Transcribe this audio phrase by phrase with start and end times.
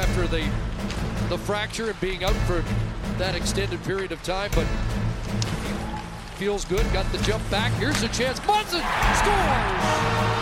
[0.00, 0.48] after the
[1.28, 2.64] the fracture and being out for
[3.18, 4.64] that extended period of time, but
[6.36, 6.90] feels good.
[6.92, 7.70] Got the jump back.
[7.74, 8.44] Here's a chance.
[8.46, 8.80] Munson
[9.14, 10.40] scores.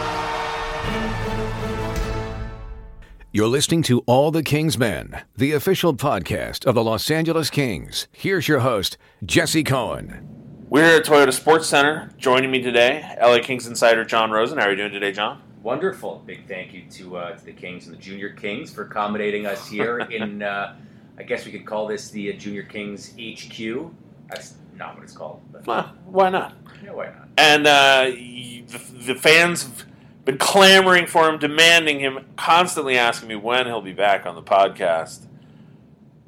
[3.33, 8.09] You're listening to All the Kings Men, the official podcast of the Los Angeles Kings.
[8.13, 10.27] Here's your host, Jesse Cohen.
[10.71, 12.11] We're here at Toyota Sports Center.
[12.17, 14.59] Joining me today, LA Kings insider Jon Rosen.
[14.59, 15.43] How are you doing today, John?
[15.63, 16.23] Wonderful.
[16.25, 19.69] Big thank you to, uh, to the Kings and the Junior Kings for accommodating us
[19.69, 20.77] here in, uh,
[21.19, 23.91] I guess we could call this the uh, Junior Kings HQ.
[24.29, 25.41] That's not what it's called.
[25.51, 26.55] But Well, why not?
[26.85, 27.29] yeah, why not?
[27.37, 28.65] And uh, the,
[29.07, 29.85] the fans have
[30.25, 34.43] been clamoring for him, demanding him, constantly asking me when he'll be back on the
[34.43, 35.27] podcast.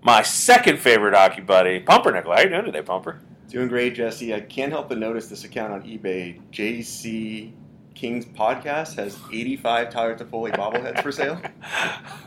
[0.03, 2.33] My second favorite hockey buddy, Pumpernickel.
[2.33, 3.21] How you doing today, Pumper?
[3.49, 4.33] Doing great, Jesse.
[4.33, 7.53] I can't help but notice this account on eBay, JC
[8.01, 11.39] Kings Podcast, has 85 Tyler Toffoli bobbleheads for sale.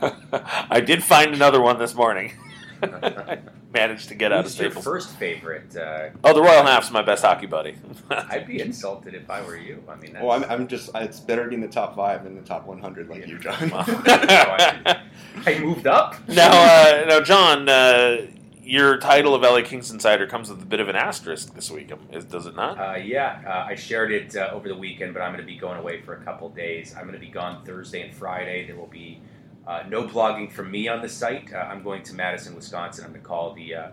[0.70, 2.32] I did find another one this morning.
[3.72, 4.84] Managed to get out of Who's your Staples.
[4.84, 5.76] first favorite?
[5.76, 7.74] Uh, Oh, the Royal Half's my best hockey buddy.
[8.10, 9.82] I'd be insulted if I were you.
[9.88, 12.22] I mean, that's, Well, I'm, I'm just, it's better to be in the top five
[12.22, 13.56] than the top 100 like you, John.
[13.74, 16.14] I moved up.
[16.28, 18.18] now, uh, now, John, uh,
[18.64, 21.92] your title of LA Kings Insider comes with a bit of an asterisk this week,
[21.92, 22.78] um, does it not?
[22.78, 25.58] Uh, yeah, uh, I shared it uh, over the weekend, but I'm going to be
[25.58, 26.94] going away for a couple days.
[26.96, 28.66] I'm going to be gone Thursday and Friday.
[28.66, 29.20] There will be
[29.66, 31.52] uh, no blogging from me on the site.
[31.52, 33.04] Uh, I'm going to Madison, Wisconsin.
[33.04, 33.88] I'm going to call the uh,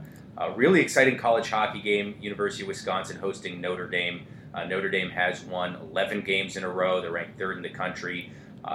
[0.55, 2.16] really exciting college hockey game.
[2.22, 4.25] University of Wisconsin hosting Notre Dame.
[4.67, 7.02] Notre Dame has won 11 games in a row.
[7.02, 8.31] They're ranked third in the country.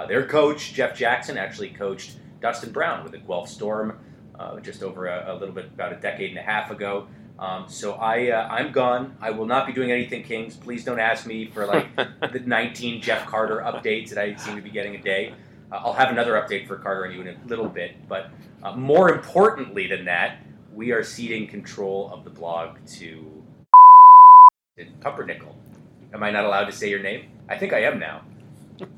[0.07, 3.99] Their coach, Jeff Jackson, actually coached Dustin Brown with the Guelph Storm
[4.39, 7.07] uh, just over a, a little bit, about a decade and a half ago.
[7.39, 9.15] Um, so I, uh, I'm gone.
[9.21, 10.55] I will not be doing anything, Kings.
[10.55, 11.95] Please don't ask me for like
[12.31, 15.33] the 19 Jeff Carter updates that I seem to be getting a day.
[15.71, 18.31] Uh, I'll have another update for Carter and you in a little bit, but
[18.63, 20.39] uh, more importantly than that,
[20.73, 23.43] we are ceding control of the blog to,
[24.77, 25.57] to Pumpernickel.
[26.13, 27.29] Am I not allowed to say your name?
[27.49, 28.23] I think I am now.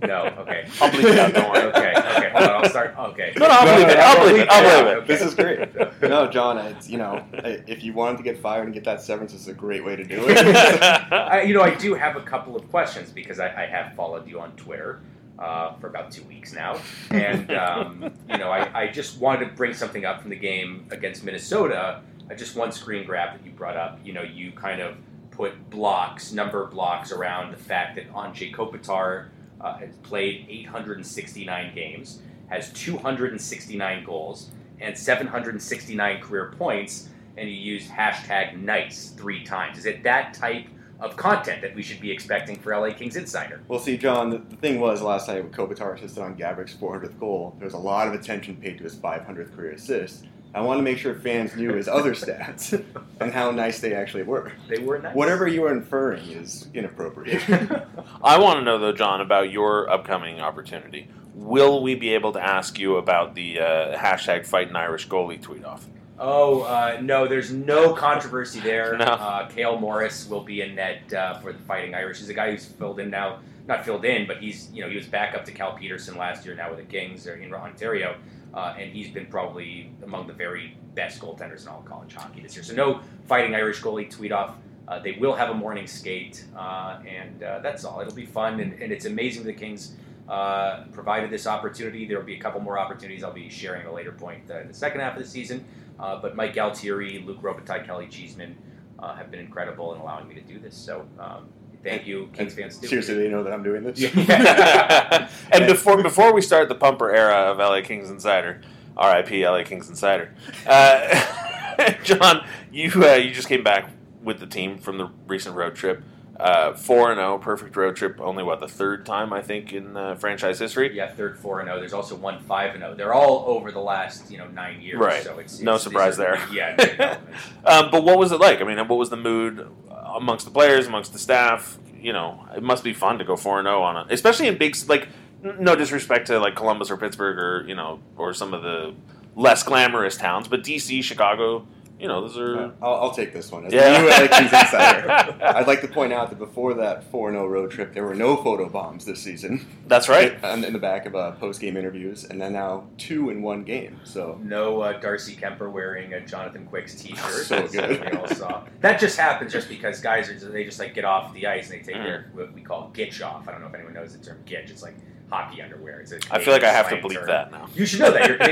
[0.02, 0.68] No, okay.
[0.82, 1.64] I'll bleep it out, don't worry.
[1.70, 2.64] Okay, okay, hold on.
[2.64, 2.96] I'll start.
[2.98, 3.34] Okay.
[3.38, 3.98] No, no, I'll believe it.
[4.00, 4.50] I'll believe it.
[4.50, 4.98] I'll believe it.
[4.98, 5.08] Okay.
[5.08, 5.70] This is great.
[6.10, 9.34] No, John, it's, you know, if you wanted to get fired and get that severance,
[9.34, 10.38] it's a great way to do it.
[11.12, 14.28] I, you know, I do have a couple of questions because I, I have followed
[14.28, 15.02] you on Twitter
[15.38, 16.80] uh, for about two weeks now,
[17.12, 20.86] and um, you know, I, I just wanted to bring something up from the game
[20.90, 22.02] against Minnesota.
[22.30, 24.00] Uh, just one screen grab that you brought up.
[24.04, 24.96] You know, you kind of
[25.32, 29.30] put blocks, number blocks around the fact that Anze Kopitar
[29.62, 37.90] uh, has played 869 games, has 269 goals, and 769 career points, and he used
[37.90, 39.78] hashtag nice three times.
[39.78, 40.66] Is it that type
[41.00, 43.62] of content that we should be expecting for LA Kings Insider?
[43.68, 47.20] Well, see, John, the, the thing was last night when Kopitar assisted on Gaborik's 400th
[47.20, 50.26] goal, there was a lot of attention paid to his 500th career assist.
[50.54, 52.84] I want to make sure fans knew his other stats
[53.20, 54.52] and how nice they actually were.
[54.68, 55.16] They were nice.
[55.16, 57.44] Whatever you are inferring is inappropriate.
[58.24, 61.08] I want to know, though, John, about your upcoming opportunity.
[61.36, 65.42] Will we be able to ask you about the uh, hashtag fight an Irish goalie
[65.42, 65.86] tweet off?
[66.20, 68.90] Oh uh, no, there's no controversy there.
[69.00, 69.06] No.
[69.06, 72.20] Uh, Cale Morris will be in net uh, for the Fighting Irish.
[72.20, 74.98] He's a guy who's filled in now, not filled in, but he's you know he
[74.98, 78.18] was back up to Cal Petersen last year now with the Kings or in Ontario,
[78.54, 82.42] uh, and he's been probably among the very best goaltenders in all of college hockey
[82.42, 82.64] this year.
[82.64, 84.56] So no Fighting Irish goalie tweet off.
[84.88, 88.02] Uh, they will have a morning skate, uh, and uh, that's all.
[88.02, 89.96] It'll be fun, and, and it's amazing that the Kings
[90.28, 92.08] uh, provided this opportunity.
[92.08, 94.62] There will be a couple more opportunities I'll be sharing at a later point uh,
[94.62, 95.64] in the second half of the season.
[95.98, 98.58] But Mike Altieri, Luc Robitaille, Kelly Cheeseman
[99.00, 100.76] have been incredible in allowing me to do this.
[100.76, 101.50] So um,
[101.84, 102.78] thank you, Kings fans.
[102.78, 102.88] do.
[102.88, 104.00] Seriously, they know that I'm doing this?
[104.16, 105.30] Yeah.
[105.52, 108.62] and before before we start the pumper era of LA Kings Insider,
[108.98, 109.46] R.I.P.
[109.48, 110.34] LA Kings Insider,
[110.68, 113.90] uh, John, you uh, you just came back
[114.24, 116.04] with the team from the recent road trip.
[116.38, 118.22] Uh, Four and zero, perfect road trip.
[118.22, 120.96] Only what the third time I think in uh, franchise history.
[120.96, 121.80] yeah, third four and zero.
[121.82, 122.96] There's also one five and zero.
[122.96, 125.00] They're all over the last you know nine years.
[125.00, 125.22] Right.
[125.22, 126.46] So it's, No surprise are there.
[126.48, 127.18] big- Yeah.
[127.66, 128.62] Um, but what was it like?
[128.62, 129.68] I mean, what was the mood
[130.16, 131.78] amongst the players, amongst the staff?
[132.00, 134.58] You know, it must be fun to go four and zero on it, especially in
[134.58, 135.08] big like.
[135.42, 138.94] No disrespect to like Columbus or Pittsburgh or you know or some of the
[139.36, 141.66] less glamorous towns, but DC, Chicago,
[142.00, 142.58] you know, those are.
[142.58, 143.66] Uh, I'll, I'll take this one.
[143.66, 144.02] As Yeah.
[144.02, 147.94] new LA insider, I'd like to point out that before that 4 0 road trip,
[147.94, 149.66] there were no photo bombs this season.
[149.88, 150.42] That's right.
[150.44, 153.64] In, in the back of uh, post game interviews, and then now two in one
[153.64, 154.00] game.
[154.04, 157.18] So No uh, Darcy Kuemper wearing a Jonathan Quick's T-shirt.
[157.46, 158.00] So as good.
[158.02, 158.64] We all saw.
[158.82, 161.80] That just happens just because guys are they just like get off the ice and
[161.80, 162.04] they take Mm.
[162.04, 163.48] their what we call gitch off.
[163.48, 164.70] I don't know if anyone knows the term gitch.
[164.70, 164.96] It's like
[165.30, 166.00] hockey underwear.
[166.00, 167.70] It's a I feel like I have to Canadian believe slang that now.
[167.76, 168.38] You should know that you're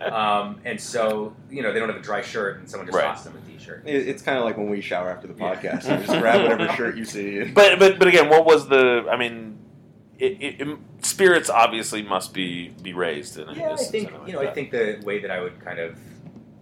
[0.00, 0.12] Canadian.
[0.12, 3.04] um, and so you know they don't have a dry shirt, and someone just Right.
[3.06, 3.82] tossed them a t-shirt.
[3.86, 5.54] It- It's kind of like when we shower after the Yeah.
[5.54, 5.84] podcast.
[5.90, 7.44] You just grab whatever shirt you see.
[7.44, 9.06] But but but again, what was the?
[9.10, 9.58] I mean,
[10.18, 13.48] it, it, it- spirits obviously must be be raised in.
[13.48, 14.40] a- Yeah, I think like you know.
[14.40, 15.98] I think the way that I would kind of,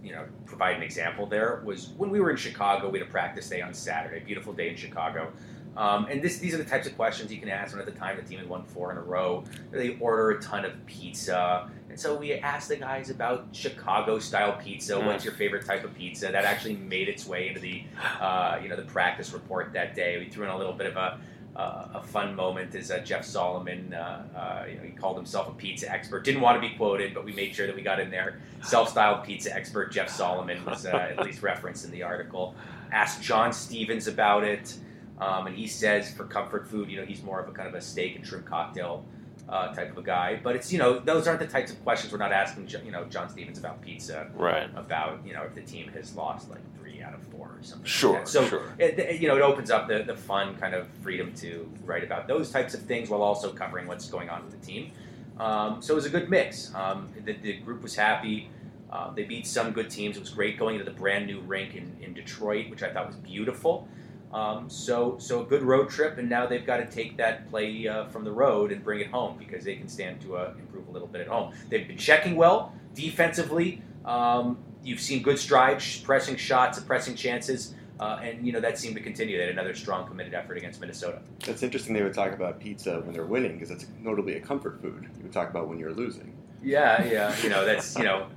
[0.02, 2.88] you know, provide an example there was when we were in Chicago.
[2.88, 4.20] We had a practice day on Saturday.
[4.20, 5.32] Beautiful day in Chicago.
[5.76, 7.98] Um, and this, these are the types of questions you can ask when at the
[7.98, 9.44] time the team had won four in a row.
[9.70, 11.70] They order a ton of pizza.
[11.88, 14.94] And so we asked the guys about Chicago style pizza.
[14.94, 15.06] Mm.
[15.06, 16.28] What's your favorite type of pizza?
[16.30, 17.84] That actually made its way into the,
[18.20, 20.18] uh, you know, the practice report that day.
[20.18, 21.18] We threw in a little bit of a,
[21.56, 23.92] uh, a fun moment is uh, Jeff Solomon.
[23.92, 26.24] Uh, uh, you know, he called himself a pizza expert.
[26.24, 28.40] Didn't want to be quoted, but we made sure that we got in there.
[28.62, 32.54] Self-styled pizza expert Jeff Solomon was uh, at least referenced in the article.
[32.92, 34.74] Asked John Stevens about it,
[35.20, 37.74] um, and he says for comfort food, you know, he's more of a kind of
[37.74, 39.04] a steak and shrimp cocktail
[39.48, 40.40] uh, type of a guy.
[40.42, 42.68] But it's you know, those aren't the types of questions we're not asking.
[42.84, 44.70] You know, John Stevens about pizza right.
[44.76, 47.84] about you know if the team has lost like three out of four or something.
[47.84, 48.28] Sure, Like.
[48.28, 48.72] So sure.
[48.78, 52.04] it, it- you know it opens up the, the fun kind of freedom to write
[52.04, 54.92] about those types of things while also covering what's going on with the team.
[55.38, 56.72] Um, so it was a good mix.
[56.74, 58.50] Um, the, the group was happy.
[58.92, 60.16] Uh, they beat some good teams.
[60.16, 63.06] It was great going into the brand new rink in, in Detroit, which I thought
[63.06, 63.88] was beautiful.
[64.32, 67.88] Um, so so a good road trip, and now they've got to take that play
[67.88, 70.86] uh, from the road and bring it home because they can stand to uh, improve
[70.88, 71.52] a little bit at home.
[71.68, 73.82] They've been checking well defensively.
[74.04, 78.94] Um, you've seen good strides, pressing shots, pressing chances, uh, and you know that seemed
[78.94, 79.36] to continue.
[79.36, 81.22] They had another strong, committed effort against Minnesota.
[81.46, 84.80] It's interesting they would talk about pizza when they're winning because it's notably a comfort
[84.80, 85.08] food.
[85.16, 86.36] You would talk about when you're losing.
[86.62, 87.34] Yeah, yeah.
[87.42, 88.28] You know that's you know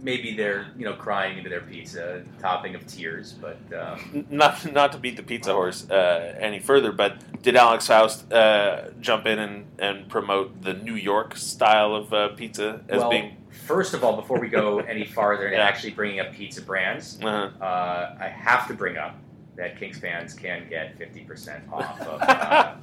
[0.00, 3.58] maybe they're you know crying into their pizza, topping of tears, but.
[3.76, 8.32] Um, Not not to beat the pizza horse uh, any further, but did Alex Faust
[8.32, 13.10] uh, jump in and, and promote the New York style of uh, pizza as well,
[13.10, 13.36] being?
[13.50, 15.64] first of all, before we go any farther and Yeah.
[15.64, 19.16] actually bringing up pizza brands, Uh, uh, I have to bring up
[19.56, 22.74] that Kings fans can get 50% off of, uh,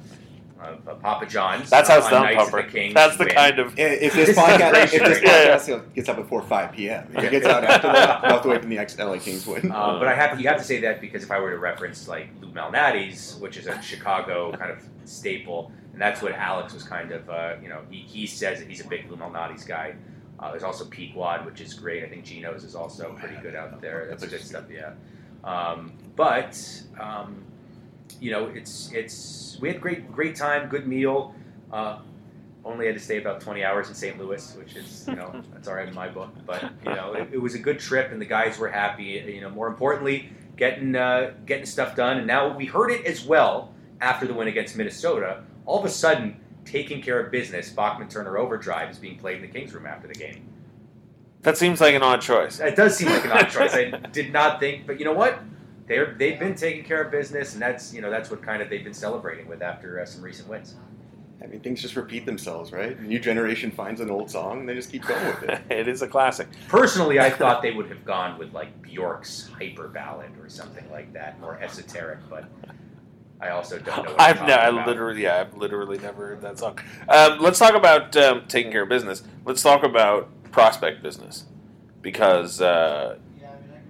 [0.60, 1.68] of uh, Papa John's.
[1.70, 2.62] that's how it's on done, Pumper.
[2.62, 3.34] the Kings That's the win.
[3.34, 3.78] kind of.
[3.78, 5.24] If This this podcast, if this shit.
[5.26, 5.56] Yeah.
[5.58, 8.48] podcast gets up before 5 p.m., if it gets out after that, we'll have to
[8.48, 9.70] wait for the ex LA Kings win.
[9.70, 12.08] Uh, but I have you have to say that because if I were to reference
[12.08, 16.82] like Lou Malnati's, which is a Chicago kind of staple, and that's what Alex was
[16.82, 19.94] kind of, uh, you know, he, he says that he's a big Lou Malnati's guy.
[20.38, 22.04] Uh, there's also Pequod, which is great.
[22.04, 24.06] I think Gino's is also pretty good out there.
[24.10, 24.92] That's good stuff, yeah.
[25.44, 26.60] Um, but
[27.00, 27.42] um,
[28.20, 31.34] you know, it's it's we had great great time, good meal.
[31.72, 31.98] Uh,
[32.66, 34.18] only had to stay about 20 hours in St.
[34.18, 36.30] Louis, which is, you know, that's all right in my book.
[36.44, 39.04] But, you know, it, it was a good trip and the guys were happy.
[39.04, 42.18] You know, more importantly, getting uh, getting stuff done.
[42.18, 45.44] And now we heard it as well after the win against Minnesota.
[45.64, 49.42] All of a sudden, taking care of business, Bachman Turner Overdrive is being played in
[49.42, 50.48] the Kings room after the game.
[51.42, 52.58] That seems like an odd choice.
[52.58, 53.72] It does seem like an odd choice.
[53.72, 55.38] I did not think, but you know what?
[55.86, 58.68] They're they've been taking care of business, and that's you know that's what kind of
[58.70, 60.74] they've been celebrating with after uh, some recent wins.
[61.42, 63.00] I mean, things just repeat themselves, right?
[63.00, 65.60] New generation finds an old song and they just keep going with it.
[65.70, 66.48] it is a classic.
[66.66, 71.12] Personally, I thought they would have gone with like Bjork's hyper ballad or something like
[71.12, 72.20] that, more esoteric.
[72.30, 72.46] But
[73.40, 74.12] I also don't know.
[74.12, 76.78] What I've I'm no, I literally, yeah, I've literally never heard that song.
[77.08, 79.22] Um, let's talk about um, taking care of business.
[79.44, 81.44] Let's talk about prospect business
[82.00, 83.18] because uh,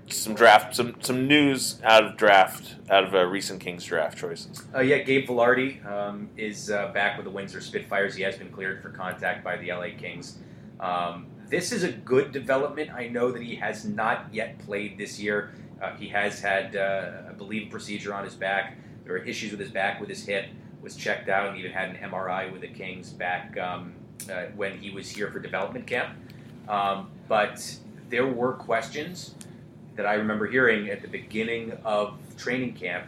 [0.08, 4.62] some draft, some some news out of draft, out of uh, recent Kings draft choices.
[4.74, 8.14] Uh, yeah, Gabe Vilardi um, is uh, back with the Windsor Spitfires.
[8.14, 10.38] He has been cleared for contact by the LA Kings.
[10.80, 12.90] Um, this is a good development.
[12.92, 15.54] I know that he has not yet played this year.
[15.80, 18.76] Uh, he has had, uh, I believe, procedure on his back.
[19.04, 20.46] There were issues with his back, with his hip.
[20.82, 23.94] Was checked out and even had an MRI with the Kings back um,
[24.30, 26.16] uh, when he was here for development camp.
[26.68, 27.76] Um, but
[28.08, 29.34] there were questions
[29.96, 33.06] that I remember hearing at the beginning of training camp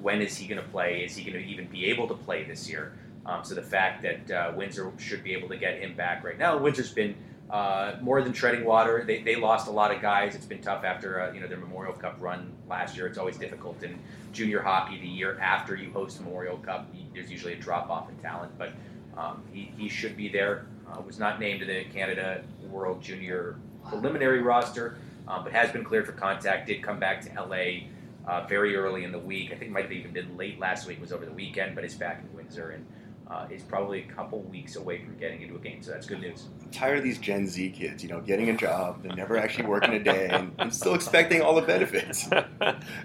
[0.00, 1.04] when is he going to play?
[1.04, 2.92] Is he going to even be able to play this year?
[3.24, 6.38] Um, so the fact that uh, Windsor should be able to get him back right
[6.38, 7.16] now, Windsor's been
[7.50, 9.04] uh, more than treading water.
[9.04, 10.34] They, they lost a lot of guys.
[10.34, 13.06] It's been tough after uh, you know their Memorial Cup run last year.
[13.06, 13.98] It's always difficult in
[14.32, 15.00] junior hockey.
[15.00, 18.72] The year after you host Memorial Cup, there's usually a drop off in talent, but
[19.16, 20.66] um, he, he should be there.
[20.90, 23.56] Uh, was not named to the Canada World Junior
[23.88, 24.98] preliminary roster,
[25.28, 26.66] um, but has been cleared for contact.
[26.66, 27.88] Did come back to LA
[28.26, 29.52] uh, very early in the week.
[29.52, 31.00] I think it might have even been late last week.
[31.00, 32.86] Was over the weekend, but is back in Windsor and
[33.30, 35.82] uh, is probably a couple weeks away from getting into a game.
[35.82, 36.44] So that's good news.
[36.62, 39.66] I'm tired of these Gen Z kids, you know, getting a job, they're never actually
[39.66, 42.30] working a day, and, and still expecting all the benefits.
[42.32, 42.44] uh,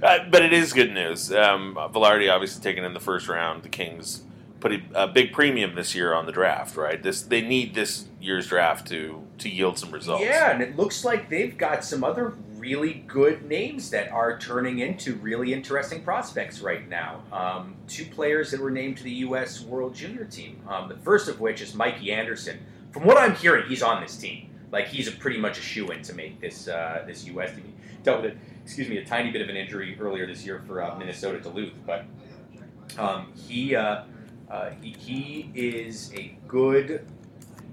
[0.02, 1.34] but it is good news.
[1.34, 3.64] Um, Vilardi obviously taken in the first round.
[3.64, 4.24] The Kings
[4.62, 7.02] put a, a big premium this year on the draft, right?
[7.02, 10.24] This they need this year's draft to to yield some results.
[10.24, 14.80] Yeah, and it looks like they've got some other really good names that are turning
[14.80, 17.24] into really interesting prospects right now.
[17.34, 19.62] Um, two players that were named to the U.S.
[19.62, 20.62] World Junior Team.
[20.70, 22.60] Um, the first of which is Mikey Anderson.
[22.92, 24.50] From what I'm hearing, he's on this team.
[24.72, 27.54] Like he's a pretty much a shoe in to make this uh, this U.S.
[27.56, 27.74] team.
[28.04, 30.96] Dealt with, excuse me, a tiny bit of an injury earlier this year for uh,
[30.98, 32.06] Minnesota Duluth, but
[32.98, 34.04] um, he, uh,
[34.52, 37.06] uh he he is a good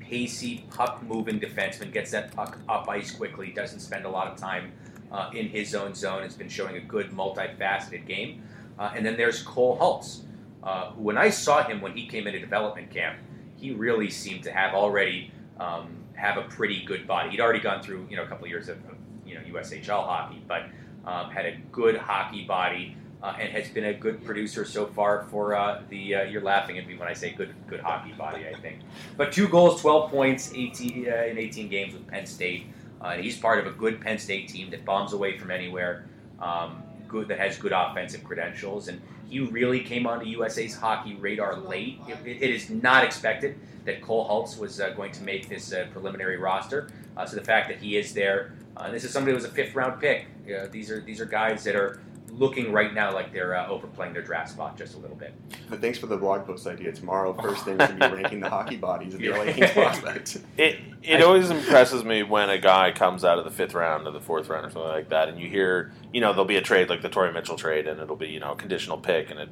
[0.09, 4.39] pacey, puck moving defenseman, gets that puck up ice quickly, doesn't spend a lot of
[4.39, 4.73] time
[5.13, 8.43] uh, in his own zone, has been showing a good multifaceted game.
[8.79, 10.23] Uh, and then there's Cole Hults,
[10.63, 13.19] uh, who, when I saw him when he came into development camp,
[13.57, 17.31] he really seemed to have already um, have a pretty good body.
[17.31, 20.05] He'd already gone through you know a couple of years of, of you know USHL
[20.05, 20.65] hockey, but
[21.05, 25.25] um, had a good hockey body uh, and has been a good producer so far
[25.31, 26.15] for uh, the.
[26.15, 28.47] Uh, you're laughing at me when I say good, good hockey body.
[28.49, 28.79] I think,
[29.17, 32.67] but two goals, 12 points, 18 uh, in 18 games with Penn State.
[33.01, 36.07] Uh, he's part of a good Penn State team that bombs away from anywhere.
[36.41, 41.57] Um, good that has good offensive credentials, and he really came onto USA's hockey radar
[41.57, 41.99] late.
[42.07, 46.37] it, it is not expected that Cole Hults was uh, going to make this preliminary
[46.37, 46.89] roster.
[47.27, 48.53] so the fact that he is there,
[48.91, 50.27] this is somebody who was a fifth round pick.
[50.71, 52.01] these are these are guys that are
[52.39, 55.35] looking right now like they're uh, overplaying their draft spot just a little bit.
[55.69, 56.93] But thanks for the blog post idea.
[56.93, 59.73] Tomorrow, first thing, we're going to be ranking the hockey bodies of the LA Kings
[59.73, 60.39] prospects.
[60.57, 64.11] It it always impresses me when a guy comes out of the fifth round or
[64.11, 66.63] the fourth round or something like that, and you hear, you know, there'll be a
[66.63, 69.39] trade like the Torrey Mitchell trade, and it'll be, you know, a conditional pick, and
[69.39, 69.49] it,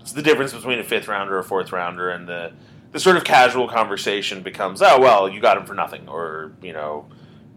[0.00, 2.52] it's the difference between a fifth rounder or a fourth rounder, and the
[2.90, 6.72] the sort of casual conversation becomes, oh well, you got him for nothing, or you
[6.72, 7.06] know,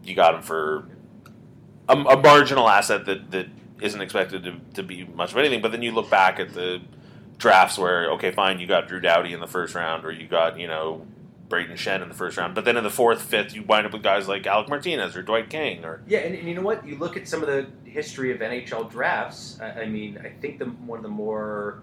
[0.03, 0.85] you got him for
[1.89, 3.47] a, a marginal asset that that
[3.81, 5.61] isn't expected to, to be much of anything.
[5.61, 6.81] But then you look back at the
[7.37, 10.59] drafts where, okay, fine, you got Drew Doughty in the first round, or you got,
[10.59, 11.05] you know,
[11.49, 12.55] Brayden Schenn in the first round.
[12.55, 15.23] But then in the fourth, fifth, you wind up with guys like Alec Martinez or
[15.23, 15.83] Dwight King.
[15.83, 16.87] or Yeah, and, and you know what?
[16.87, 19.59] You look at some of the history of NHL drafts.
[19.59, 21.81] I, I mean, I think the one of the more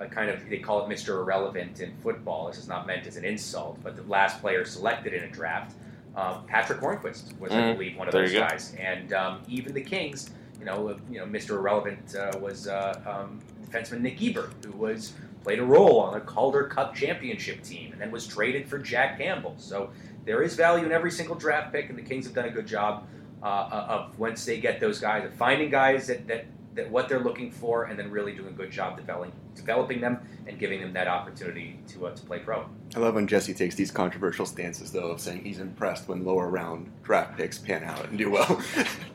[0.00, 1.20] uh, kind of they call it Mr.
[1.20, 2.46] Irrelevant in football.
[2.46, 5.76] This is not meant as an insult, but the last player selected in a draft,
[6.16, 8.74] um, Patric Hornqvist was, mm, I believe, one of those guys.
[8.78, 10.30] And um, even the Kings
[10.60, 11.50] you know, you know, Mr.
[11.50, 16.20] Irrelevant uh, was uh, um, defenseman Nick Ebert, who was played a role on a
[16.20, 19.54] Calder Cup championship team, and then was traded for Jack Campbell.
[19.56, 19.90] So
[20.26, 22.66] there is value in every single draft pick, and the Kings have done a good
[22.66, 23.06] job
[23.42, 27.08] uh, uh of once they get those guys, of finding guys that, that that what
[27.08, 30.80] they're looking for, and then really doing a good job developing developing them and giving
[30.80, 32.66] them that opportunity to uh, to play pro.
[32.94, 36.48] I love when Jesse takes these controversial stances, though, of saying he's impressed when lower
[36.48, 38.46] round draft picks pan out and do well.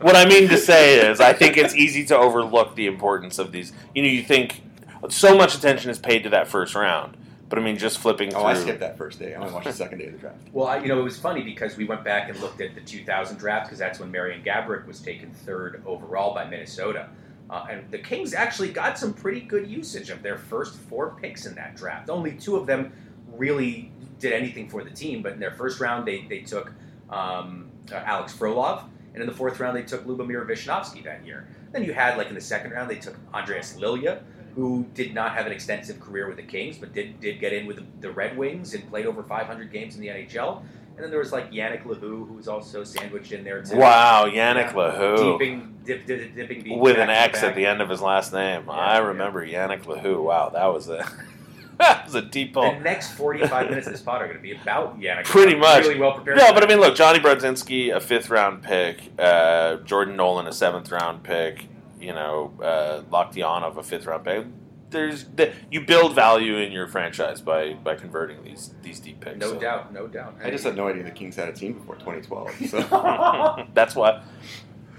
[0.00, 3.52] what I mean to say is, I think it's easy to overlook the importance of
[3.52, 3.72] these.
[3.94, 4.62] You know, you think
[5.08, 7.16] so much attention is paid to that first round.
[7.48, 8.34] But I mean, just flipping.
[8.34, 8.48] Oh, through.
[8.48, 9.34] I skipped that first day.
[9.34, 10.38] I only watched the second day of the draft.
[10.52, 12.80] Well, I, you know, it was funny because we went back and looked at the
[12.80, 17.08] 2000 draft because that's when Marian Gaborik was taken third overall by Minnesota.
[17.50, 21.44] Uh, and the Kings actually got some pretty good usage of their first four picks
[21.44, 22.08] in that draft.
[22.08, 22.92] Only two of them
[23.32, 26.72] really did anything for the team, but in their first round, they, they took
[27.10, 31.46] um, uh, Alex Frolov, and in the fourth round, they took Lubomir Visnovsky that year.
[31.72, 34.22] Then you had, like, in the second round, they took Andreas Lilja,
[34.54, 37.66] who did not have an extensive career with the Kings, but did, did get in
[37.66, 40.62] with the, the Red Wings and played over 500 games in the NHL.
[40.96, 43.76] And then there was like Yanick Lehoux, who was also sandwiched in there too.
[43.76, 45.66] Wow, Yannick yeah.
[45.84, 48.64] Dip, dip, dipping With an X at the end of his last name.
[48.66, 49.66] Yeah, I remember yeah.
[49.66, 50.22] Yanick Lehoux.
[50.22, 51.04] Wow, that was a
[51.78, 52.70] that was a deep pull.
[52.70, 55.24] The next 45 minutes of this pod are going to be about Yannick.
[55.24, 55.82] Pretty much.
[55.82, 56.38] Really well prepared.
[56.38, 60.52] No, but I mean, look, Jonny Brodzinski, a fifth round pick, uh, Jordan Nolan, a
[60.52, 61.66] seventh round pick,
[62.04, 64.46] you know, uh, Loktionov, a fifth round pick
[64.94, 69.36] there's the, you build value in your franchise by by converting these these deep picks.
[69.36, 69.60] No so.
[69.60, 70.36] doubt, no doubt.
[70.42, 72.54] I just had no idea the Kings had a team before 2012.
[72.64, 73.66] So.
[73.74, 74.22] that's what.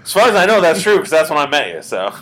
[0.02, 1.82] As far as I know, that's true because that's when I met you.
[1.82, 2.12] So.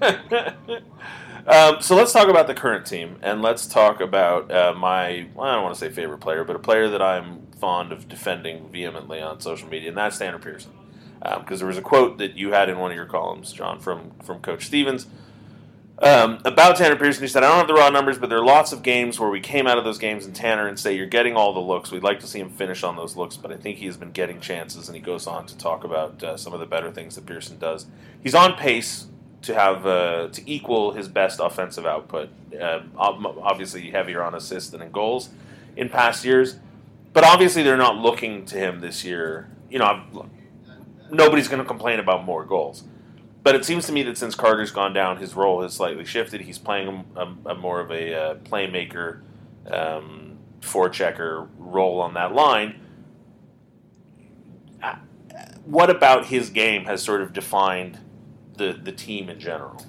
[1.46, 5.46] um, so let's talk about the current team and let's talk about uh, my well,
[5.46, 8.70] I don't want to say favorite player, but a player that I'm fond of defending
[8.70, 10.72] vehemently on social media, and that's Tanner Pearson.
[11.20, 13.80] Because um, there was a quote that you had in one of your columns, John,
[13.80, 15.06] from from Coach Stevens
[16.00, 18.44] um, about Tanner Pearson, he said, I don't have the raw numbers, but there are
[18.44, 21.06] lots of games where we came out of those games and Tanner and say, You're
[21.06, 21.90] getting all the looks.
[21.90, 24.12] We'd like to see him finish on those looks, but I think he has been
[24.12, 24.88] getting chances.
[24.88, 27.58] And he goes on to talk about uh, some of the better things that Pearson
[27.58, 27.86] does.
[28.22, 29.06] He's on pace
[29.42, 32.28] to have uh, to equal his best offensive output.
[32.58, 35.30] Uh, obviously, heavier on assists than in goals
[35.76, 36.60] in past years,
[37.12, 39.48] but obviously, they're not looking to him this year.
[39.68, 40.28] You know,
[41.10, 42.84] nobody's going to complain about more goals.
[43.42, 46.42] but it seems to me that since Carter's gone down, his role has slightly shifted.
[46.42, 49.22] He's playing a, a, a more of a uh, playmaker,
[49.70, 52.80] um, forechecker role on that line.
[54.82, 54.96] Uh,
[55.64, 57.98] what about his game has sort of defined
[58.56, 59.84] the the team in general?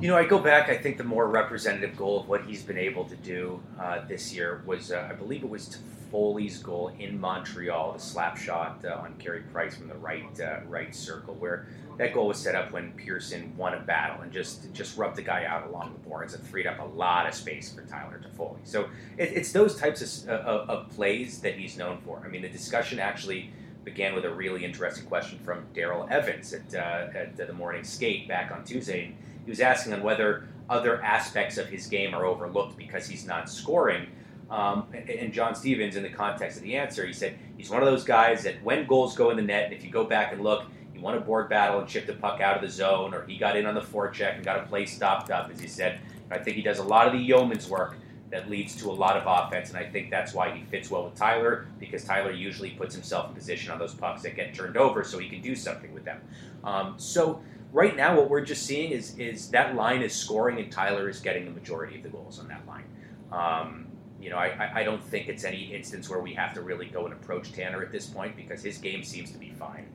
[0.00, 0.68] You know, I go back.
[0.68, 4.32] I think the more representative goal of what he's been able to do uh, this
[4.32, 5.78] year was, uh, I believe it was
[6.10, 10.60] Toffoli's goal in Montreal, the slap shot uh, on Carey Price from the right uh,
[10.66, 11.66] right circle, where
[11.98, 15.22] that goal was set up when Pearson won a battle and just just rubbed the
[15.22, 18.58] guy out along the boards and freed up a lot of space for Tyler Toffoli.
[18.64, 22.22] So it, it's those types of, of, of plays that he's known for.
[22.24, 23.50] I mean, the discussion actually
[23.84, 28.28] began with a really interesting question from Daryl Evans at, uh, at the morning skate
[28.28, 29.14] back on Tuesday.
[29.44, 33.48] He was asking on whether other aspects of his game are overlooked because he's not
[33.48, 34.06] scoring.
[34.50, 37.88] Um, and John Stevens, in the context of the answer, he said he's one of
[37.88, 40.42] those guys that when goals go in the net, and if you go back and
[40.42, 43.26] look, he won a board battle and chipped the puck out of the zone, or
[43.26, 46.00] he got in on the forecheck and got a play stopped up, as he said.
[46.30, 47.96] I think he does a lot of the yeoman's work
[48.30, 51.04] that leads to a lot of offense, and I think that's why he fits well
[51.04, 54.76] with Tyler because Tyler usually puts himself in position on those pucks that get turned
[54.76, 56.20] over, so he can do something with them.
[56.64, 60.70] Um, so right now, what we're just seeing is is that line is scoring, and
[60.70, 62.84] Tyler is getting the majority of the goals on that line.
[63.32, 63.87] Um,
[64.20, 67.04] you know, I, I don't think it's any instance where we have to really go
[67.04, 69.86] and approach Tanner at this point because his game seems to be fine.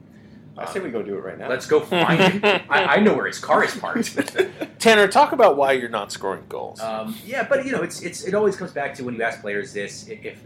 [0.57, 1.49] I say we go do it right now.
[1.49, 2.41] Let's go find him.
[2.69, 4.15] I, I know where his car is parked.
[4.79, 6.79] Tanner, talk about why you're not scoring goals.
[6.79, 9.41] Um, yeah, but you know, it's it's it always comes back to when you ask
[9.41, 10.43] players this: if, if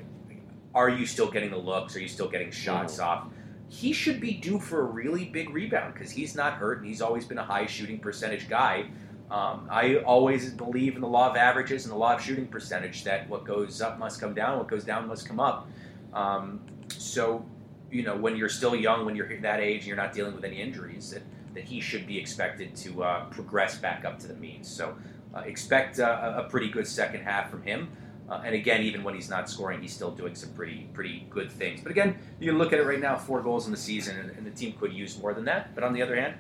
[0.74, 1.96] are you still getting the looks?
[1.96, 3.28] Are you still getting shots off?
[3.68, 7.02] He should be due for a really big rebound because he's not hurt and he's
[7.02, 8.86] always been a high shooting percentage guy.
[9.30, 13.04] Um, I always believe in the law of averages and the law of shooting percentage
[13.04, 15.68] that what goes up must come down, what goes down must come up.
[16.14, 17.46] Um, so,
[17.92, 20.46] you know, when you're still young, when you're that age, and you're not dealing with
[20.46, 24.36] any injuries, that, that he should be expected to uh, progress back up to the
[24.36, 24.70] means.
[24.70, 24.96] So,
[25.36, 27.90] uh, expect uh, a pretty good second half from him.
[28.30, 31.50] Uh, and again, even when he's not scoring, he's still doing some pretty pretty good
[31.50, 31.80] things.
[31.82, 34.46] But again, you look at it right now: four goals in the season, and, and
[34.46, 35.74] the team could use more than that.
[35.76, 36.36] But on the other hand,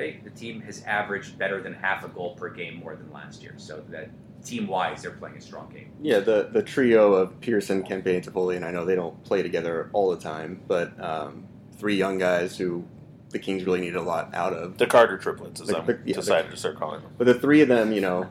[0.00, 3.42] hey, the team has averaged better than half a goal per game more than last
[3.42, 3.54] year.
[3.58, 4.08] So that
[4.44, 5.90] team wise, they're playing a strong game.
[6.00, 9.90] Yeah, the the trio of Pearson, Kempe, Toffoli, and I know they don't play together
[9.92, 11.46] all the time, but um,
[11.78, 12.84] three young guys who
[13.30, 14.76] the Kings really need a lot out of.
[14.78, 17.12] the Carter triplets, as The- I'm the- yeah, decided to start calling them.
[17.16, 18.26] But the three of them, you know,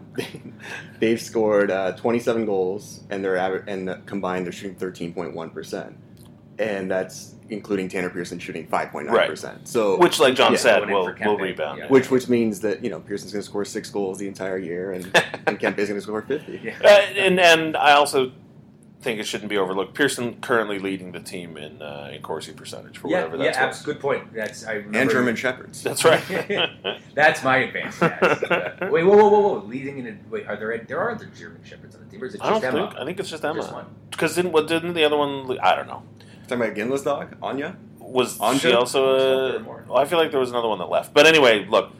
[0.99, 5.95] they've scored uh, 27 goals, and they're aver- and combined they're shooting 13.1 percent,
[6.59, 9.67] and that's including Tanner Pearson shooting 5.9 percent.
[9.67, 11.79] So Which, like John Yeah, said, will for will rebound.
[11.79, 11.87] yeah.
[11.87, 14.91] which which means that you know Pearson's going to score six goals the entire year,
[14.91, 15.05] and
[15.47, 16.59] and Kempe's going to score 50.
[16.63, 16.77] Yeah.
[16.83, 18.31] Uh, and and I also
[19.01, 19.93] think it shouldn't be overlooked.
[19.93, 23.57] Pearson currently leading the team in uh, in Corsi percentage for Yeah, whatever yeah, that's
[23.57, 24.33] abs- good point.
[24.33, 25.81] That's I remember, And German Shepherds.
[25.87, 26.21] That's right.
[27.15, 27.95] That's my advantage.
[28.01, 28.43] Yes.
[28.43, 29.65] Uh, wait, whoa, whoa, whoa, whoa!
[29.65, 32.25] Leading in a, wait, are there there are other German shepherds on the team, or
[32.27, 32.89] is it I don't Emma?
[32.89, 32.99] think.
[33.01, 33.85] I think it's just Just Emma.
[34.11, 35.57] Because didn't what didn't the other one?
[35.63, 36.03] I don't know.
[36.49, 37.75] Talking about Ginla's dog, Anya.
[37.99, 38.59] Was Anja?
[38.59, 39.59] she also?
[39.59, 41.13] Uh, well, I feel like there was another one that left.
[41.13, 41.91] But anyway, look,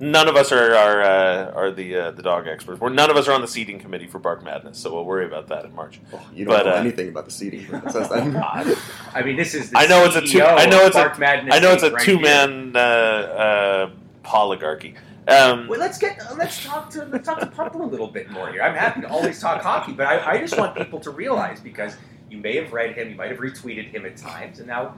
[0.00, 2.80] none of us are are, uh, are the uh, the dog experts.
[2.80, 5.26] We're, none of us are on the seating committee for Bark Madness, so we'll worry
[5.26, 6.00] about that in March.
[6.12, 8.08] Oh, you don't But, know uh, anything about the seating process.
[8.08, 8.36] then.
[8.36, 9.70] I mean, this is.
[9.70, 10.38] The I know it's a two.
[10.40, 10.98] CEO I know of it's a.
[10.98, 13.90] Mark Madness I know it's a right two man uh, uh,
[14.32, 14.96] oligarchy.
[15.28, 18.28] Um, Well, let's get uh, let's talk to let's talk to Pumper a little bit
[18.30, 18.60] more here.
[18.62, 21.96] I'm happy to always talk hockey, but I, I just want people to realize because
[22.34, 24.96] you may have read him, you might have retweeted him at times, and now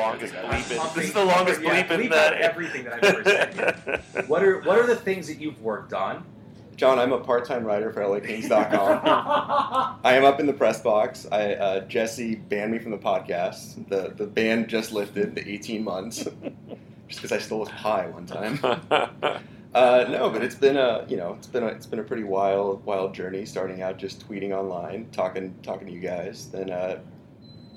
[0.00, 0.94] Oh this is, the longest I'm bleep.
[0.94, 2.34] This is the longest yeah, bleep in bleep that.
[2.34, 4.24] everything that I've ever said here.
[4.26, 6.24] what are what are the things that you've worked on?
[6.78, 9.00] John, I'm a part-time writer for LAKings.com.
[10.04, 11.26] I am up in the press box.
[11.32, 13.88] I uh, Jesse banned me from the podcast.
[13.88, 16.28] The the ban just lifted the 18 months,
[17.08, 19.42] just because I stole his pie one time.
[19.74, 22.24] Uh, no, but it's been a you know it's been a, it's been a pretty
[22.24, 23.44] wild wild journey.
[23.44, 26.98] Starting out just tweeting online, talking talking to you guys, then uh,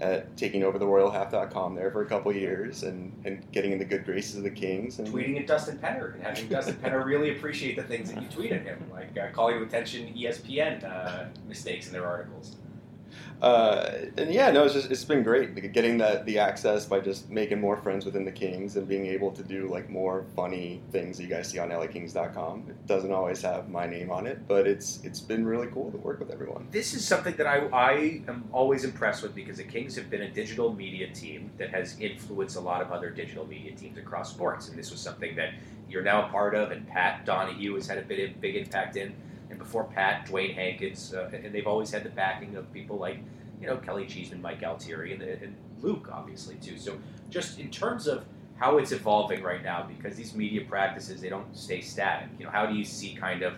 [0.01, 3.85] uh, taking over the RoyalHalf.com there for a couple years, and, and getting in the
[3.85, 4.99] good graces of the Kings.
[4.99, 8.27] And tweeting at Dustin Penner and having Dustin Penner really appreciate the things that you
[8.29, 12.55] tweet at him, like uh, calling attention ESPN uh, mistakes in their articles.
[13.41, 17.29] Uh, and yeah, no, it's just it's been great getting that the access by just
[17.29, 21.17] making more friends within the Kings and being able to do like more funny things
[21.17, 22.65] that you guys see on LAKings.com.
[22.69, 25.97] It doesn't always have my name on it, but it's it's been really cool to
[25.97, 26.67] work with everyone.
[26.69, 30.21] This is something that I, I am always impressed with because the Kings have been
[30.21, 34.29] a digital media team that has influenced a lot of other digital media teams across
[34.29, 35.53] sports, and this was something that
[35.89, 38.97] you're now a part of, and Pat Donahue has had a bit of big impact
[38.97, 39.13] in.
[39.51, 43.19] And before Pat, Dewayne Hankins, uh, and they've always had the backing of people like
[43.59, 46.77] you know Kelly Cheeseman, Mike Altieri, and, and Luke obviously too.
[46.77, 46.97] So
[47.29, 48.23] just in terms of
[48.55, 52.29] how it's evolving right now, because these media practices they don't stay static.
[52.39, 53.55] You know, how do you see kind of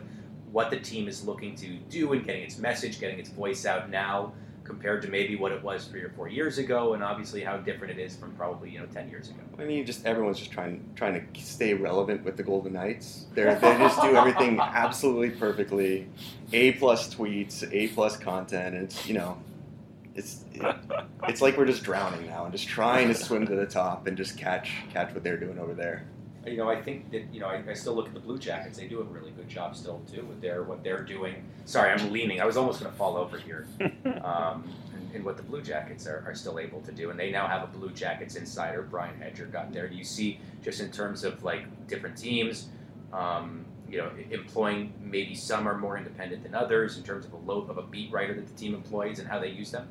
[0.52, 3.90] what the team is looking to do and getting its message, getting its voice out
[3.90, 7.58] now compared to maybe what it was three or four years ago, and obviously how
[7.58, 9.42] different it is from probably you know ten years ago.
[9.60, 13.26] I mean, just everyone's just trying trying to stay relevant with the Golden Knights.
[13.34, 16.08] They they just do everything absolutely perfectly.
[16.52, 18.76] A plus tweets, A plus content.
[18.76, 19.38] And it's you know,
[20.16, 20.76] it's it,
[21.28, 24.16] it's like we're just drowning now and just trying to swim to the top and
[24.18, 26.06] just catch catch what they're doing over there.
[26.46, 28.78] You know, I think that you know, I, I still look at the Blue Jackets.
[28.78, 31.44] They do a really good job still too with their what they're doing.
[31.66, 32.42] Sorry, I'm leaning.
[32.42, 33.68] I was almost going to fall over here.
[34.24, 37.30] Um, and, and what the Blue Jackets are, are still able to do, and they
[37.30, 38.82] now have a Blue Jackets insider.
[38.84, 39.90] Brian Hedger got there.
[39.90, 42.70] Do you see just in terms of like different teams?
[43.12, 47.38] Um, you know, employing maybe some are more independent than others in terms of a
[47.38, 49.88] load of a beat writer that the team employs and how they use them.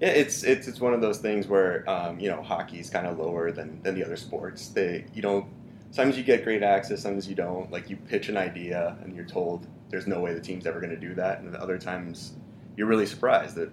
[0.00, 3.06] Yeah, it's it's it's one of those things where um, you know hockey is kind
[3.06, 4.68] of lower than, than the other sports.
[4.68, 5.46] They you don't
[5.90, 7.70] sometimes you get great access, sometimes you don't.
[7.70, 10.90] Like you pitch an idea and you're told there's no way the team's ever going
[10.90, 12.34] to do that, and other times
[12.76, 13.70] you're really surprised that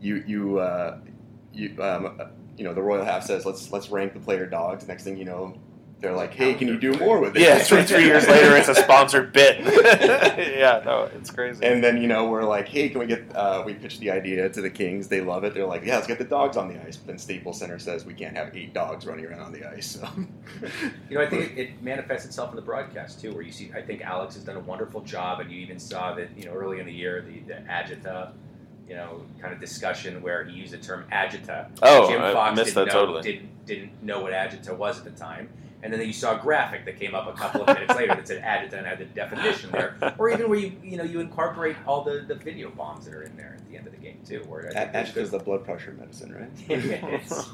[0.00, 0.98] you you uh,
[1.52, 2.20] you um,
[2.56, 4.86] you know the Royal Half says let's let's rank the player dogs.
[4.86, 5.58] Next thing you know,
[6.00, 7.42] they're like, hey, can you do more with it?
[7.42, 9.60] Yeah, three three years later, it's a sponsored bit.
[10.58, 11.64] yeah, no, it's crazy.
[11.64, 13.34] And then you know we're like, hey, can we get?
[13.34, 15.08] Uh, we pitch the idea to the Kings.
[15.08, 15.54] They love it.
[15.54, 16.98] They're like, yeah, let's get the dogs on the ice.
[16.98, 19.86] But then Staples Center says we can't have eight dogs running around on the ice.
[19.86, 20.06] So.
[21.08, 23.70] You know, I think it, it manifests itself in the broadcast too, where you see.
[23.74, 26.52] I think Alex has done a wonderful job, and you even saw that you know
[26.52, 28.32] early in the year the, the agita,
[28.88, 31.70] you know, kind of discussion where he used the term agita.
[31.82, 33.22] Oh, Jim I Fox missed didn't that know, totally.
[33.22, 35.48] Didn't didn't know what agita was at the time.
[35.82, 38.26] And then you saw a graphic that came up a couple of minutes later that
[38.26, 41.76] said agita and had the definition there, or even where you you know you incorporate
[41.86, 44.18] all the, the video bombs that are in there at the end of the game
[44.26, 44.42] too.
[44.48, 46.50] Where I think there's Agita is the blood pressure medicine, right?
[46.68, 47.50] it's,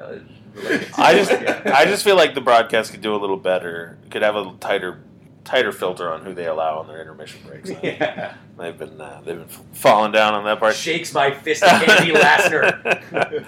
[0.00, 0.18] uh,
[0.96, 1.72] I just yeah.
[1.74, 3.98] I just feel like the broadcast could do a little better.
[4.10, 5.00] Could have a tighter
[5.44, 7.70] tighter filter on who they allow on their intermission breaks.
[7.82, 8.34] yeah.
[8.58, 10.74] They've been uh, they've been falling down on that part.
[10.74, 13.44] shakes my fist at Andy Lassner.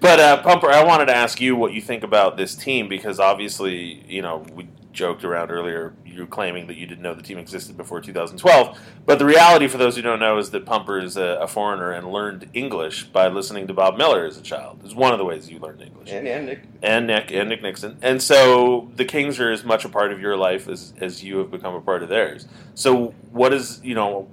[0.00, 3.18] But uh, Pumper, I wanted to ask you what you think about this team because
[3.18, 5.94] obviously, you know, we joked around earlier.
[6.04, 9.76] You're claiming that you didn't know the team existed before 2012, but the reality, for
[9.76, 13.28] those who don't know, is that Pumper is a, a foreigner and learned English by
[13.28, 14.80] listening to Bob Miller as a child.
[14.82, 17.62] It's one of the ways you learned English, and, and Nick, and Nick and Nick
[17.62, 17.98] Nickson.
[18.00, 21.38] And so the Kings are as much a part of your life as as you
[21.38, 22.48] have become a part of theirs.
[22.74, 24.28] So what is you know,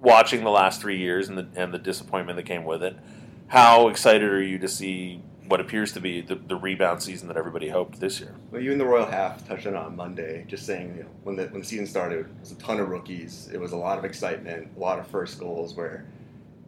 [0.00, 2.96] watching the last three years and the and the disappointment that came with it?
[3.50, 7.36] How excited are you to see what appears to be the, the rebound season that
[7.36, 8.36] everybody hoped this year?
[8.52, 11.08] well, you and the Royal Half touched on it on Monday, just saying you know
[11.24, 13.50] when the when the season started, it was a ton of rookies.
[13.52, 16.06] It was a lot of excitement, a lot of first goals where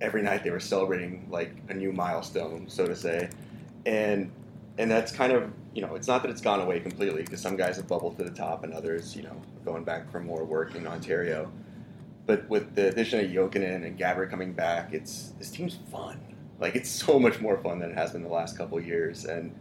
[0.00, 3.30] every night they were celebrating like a new milestone, so to say,
[3.86, 4.32] and
[4.76, 7.54] and that's kind of you know it's not that it's gone away completely because some
[7.54, 10.74] guys have bubbled to the top and others you know going back for more work
[10.74, 11.48] in Ontario.
[12.26, 16.20] But with the addition of Jokinen and Gabber coming back, it's this team's fun.
[16.62, 19.24] Like it's so much more fun than it has been the last couple of years.
[19.24, 19.52] And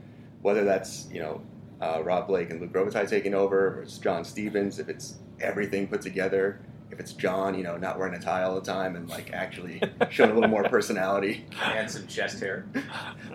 [0.44, 1.42] whether that's you know
[1.82, 5.88] uh, Rob Blake and Luc Robitaille taking over, or it's John Stevens, if it's everything
[5.88, 6.62] put together,
[6.92, 9.82] if it's John, you know, not wearing a tie all the time and like actually
[10.10, 11.46] showing a little more personality.
[11.64, 12.66] and some chest hair.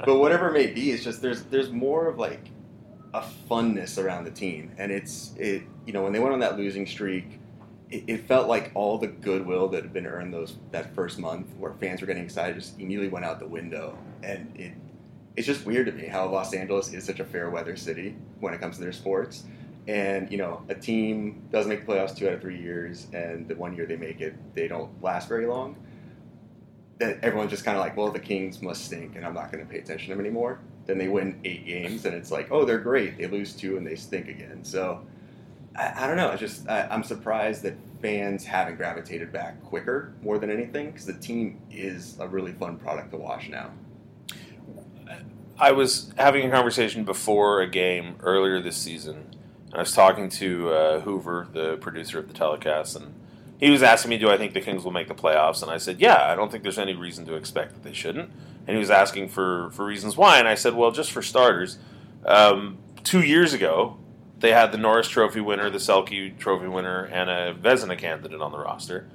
[0.05, 2.49] But whatever it may be, it's just there's there's more of like
[3.15, 6.57] a funness around the team, and it's it you know when they went on that
[6.57, 7.41] losing streak,
[7.91, 11.49] it, it felt like all the goodwill that had been earned those that first month,
[11.59, 14.73] where fans were getting excited, just immediately went out the window, and it
[15.37, 18.55] it's just weird to me how Los Angeles is such a fair weather city when
[18.55, 19.45] it comes to their sports.
[19.87, 23.47] And you know, a team doesn't make the playoffs two out of three years, and
[23.47, 25.77] the one year they make it, they don't last very long.
[26.99, 29.65] That everyone's just kind of like, well, the Kings must stink, and I'm not going
[29.65, 30.61] to pay attention to them anymore.
[30.87, 33.19] Then they win eight games, and it's like, oh, they're great.
[33.19, 34.65] They lose two, and they stink again.
[34.65, 35.03] So
[35.77, 36.31] I, I don't know.
[36.31, 41.07] It's just I, I'm surprised that fans haven't gravitated back quicker more than anything because
[41.07, 43.71] the team is a really fun product to watch now.
[45.59, 49.31] I was having a conversation before a game earlier this season,
[49.77, 53.15] I was talking to uh, Hoover, the producer of the telecast, and
[53.59, 55.77] he was asking me, "Do I think the Kings will make the playoffs?" And I
[55.77, 58.31] said, "Yeah, I don't think there's any reason to expect that they shouldn't."
[58.67, 61.79] And he was asking for for reasons why, and I said, "Well, just for starters,
[62.25, 63.99] um, two years ago."
[64.47, 68.53] They had the Norris Trophy winner, the Selke Trophy winner, and a Vezina candidate on
[68.53, 69.09] the roster.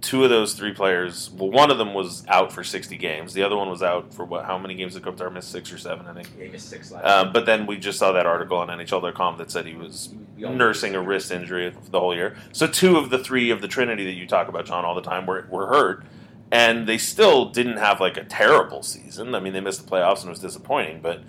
[0.00, 3.34] Two of those three players, well, one of them was out for 60 games.
[3.34, 4.46] The other one was out for what?
[4.46, 5.46] How many games did Kopitar miss?
[5.46, 6.28] Six or seven, I think.
[6.36, 9.38] Yeah, he missed six last Um, but then we just saw that article on NHL.com
[9.38, 12.36] that said he was nursing a wrist injury the whole year.
[12.50, 15.02] So two of the three of the Trinity that you talk about, John, all the
[15.02, 16.04] time were, were hurt.
[16.50, 19.36] and they still didn't have like a terrible season.
[19.36, 21.20] I mean, they missed the playoffs and it was disappointing, but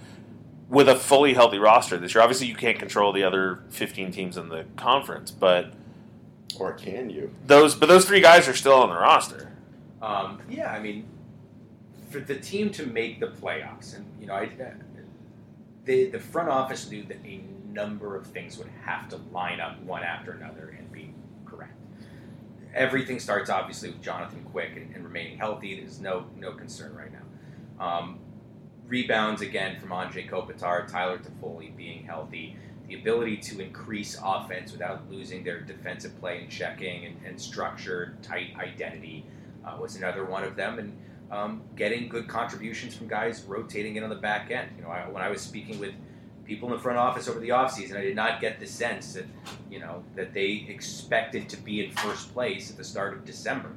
[0.70, 4.38] with a fully healthy roster this year, obviously you can't control the other 15 teams
[4.38, 5.74] in the conference, but
[6.60, 7.34] Or can you?
[7.46, 9.52] those but those three guys are still on the roster.
[10.02, 11.06] Um, yeah, I mean,
[12.10, 14.50] for the team to make the playoffs, and you know, I,
[15.86, 19.80] the the front office knew that a number of things would have to line up
[19.82, 21.12] one after another and be
[21.46, 21.74] correct.
[22.74, 25.80] Everything starts obviously with Jonathan Quick and, and remaining healthy.
[25.80, 27.84] There's no no concern right now.
[27.86, 28.20] Um,
[28.90, 32.58] rebounds again from Andre Kopitar, Tyler Toffoli being healthy.
[32.88, 38.18] The ability to increase offense without losing their defensive play and checking and, and structure,
[38.24, 39.26] tight identity
[39.64, 40.80] uh, was another one of them.
[40.80, 40.98] And
[41.32, 44.72] um, getting good contributions from guys rotating in on the back end.
[44.76, 45.94] You know, I, when I was speaking with
[46.46, 49.26] people in the front office over the offseason, I did not get the sense that,
[49.70, 53.70] you know, that they expected to be in first place at the start of December.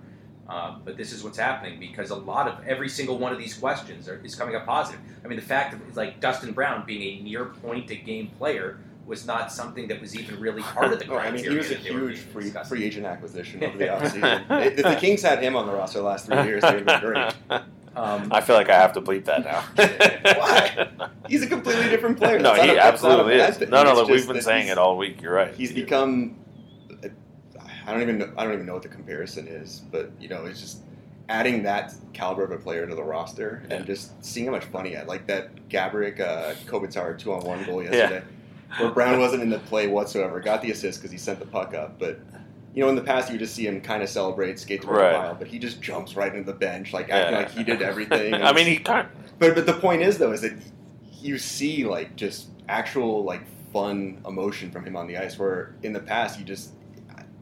[0.48, 3.54] Uh, but this is what's happening because a lot of every single one of these
[3.54, 5.00] questions are, is coming up positive.
[5.24, 8.78] I mean, the fact that like Dustin Brown being a near point a game player
[9.06, 11.70] was not something that was even really part of the Oh, I mean, he was
[11.70, 14.66] a that they were huge free, free agent acquisition over the offseason.
[14.66, 17.02] if the Kings had him on the roster the last three years, they would have
[17.02, 17.12] been
[17.48, 17.62] great.
[17.94, 19.60] Um, I feel like I have to bleep that now.
[19.76, 20.88] Why?
[21.28, 22.38] He's a completely different player.
[22.38, 23.60] no, he a- it's not a absolutely is.
[23.68, 25.20] No, no, look, we've been saying it all week.
[25.20, 25.54] You're right.
[25.54, 26.36] He's become.
[27.86, 28.18] I don't even.
[28.18, 30.78] Know, I don't even know what the comparison is, but you know, it's just
[31.28, 33.76] adding that caliber of a player to the roster Yeah.
[33.76, 37.42] and just seeing how much fun he had, like that Gaborik uh, Kopitar two on
[37.44, 38.22] one goal yesterday,
[38.78, 40.40] where Brown wasn't in the play whatsoever.
[40.40, 42.20] Got the assist because he sent the puck up, but.
[42.74, 45.12] You know, in the past, you just see him kind of celebrate, skate to Right.
[45.12, 47.82] the pile, but he just jumps right into the bench, like acting like he did
[47.82, 48.32] everything.
[48.42, 49.08] I mean, he kind.
[49.38, 50.54] But but the point is though is that
[51.20, 53.42] you see like just actual like
[53.74, 55.38] fun emotion from him on the ice.
[55.38, 56.70] Where in the past you just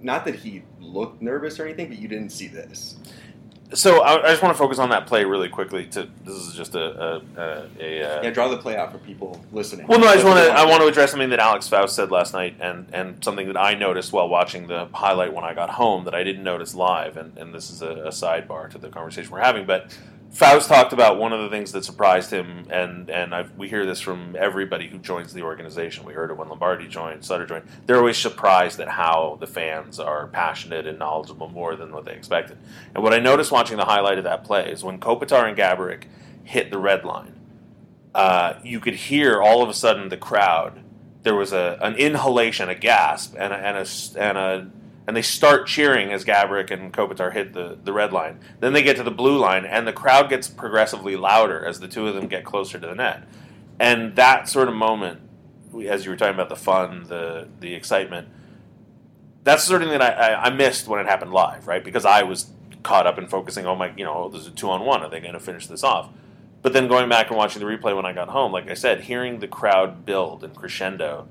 [0.02, 2.96] not that he looked nervous or anything, but you didn't see this.
[3.72, 5.86] So I, I just want to focus on that play really quickly.
[5.86, 8.98] To this is just a a, a, a uh, Yeah, draw the play out for
[8.98, 9.86] people listening.
[9.86, 10.52] Well, no, I just want to.
[10.52, 13.56] I want to address something that Alex Faust said last night, and and something that
[13.56, 17.16] I noticed while watching the highlight when I got home that I didn't notice live,
[17.16, 19.66] and, and this is a, a sidebar to the conversation we're having.
[19.66, 19.96] But
[20.30, 23.84] Faust talked about one of the things that surprised him, and and I've, we hear
[23.84, 26.04] this from everybody who joins the organization.
[26.04, 27.64] We heard it when Lombardi joined, Sutter joined.
[27.86, 32.14] They're always surprised at how the fans are passionate and knowledgeable more than what they
[32.14, 32.58] expected.
[32.94, 36.04] And what I noticed watching the highlight of that play is when Kopitar and Gaborik
[36.44, 37.34] hit the red line
[38.14, 40.82] uh, you could hear all of a sudden the crowd.
[41.22, 43.86] There was a an inhalation, a gasp, and a, and a
[44.18, 44.70] and a
[45.10, 48.38] and they start cheering as Gaborik and Kopitar hit the, the red line.
[48.60, 51.88] Then they get to the blue line, and the crowd gets progressively louder as the
[51.88, 53.26] two of them get closer to the net.
[53.80, 55.20] And that sort of moment,
[55.84, 58.28] as you were talking about the fun, the the excitement,
[59.42, 61.82] that's the sort of thing that I, I, I missed when it happened live, right?
[61.82, 62.48] Because I was
[62.84, 65.02] caught up in focusing, oh my, you know, there's a two on one.
[65.02, 66.08] Are they going to finish this off?
[66.62, 69.00] But then going back and watching the replay when I got home, like I said,
[69.00, 71.26] hearing the crowd build and crescendo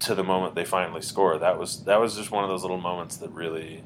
[0.00, 2.78] to the moment they finally score, that was that was just one of those little
[2.80, 3.82] moments that really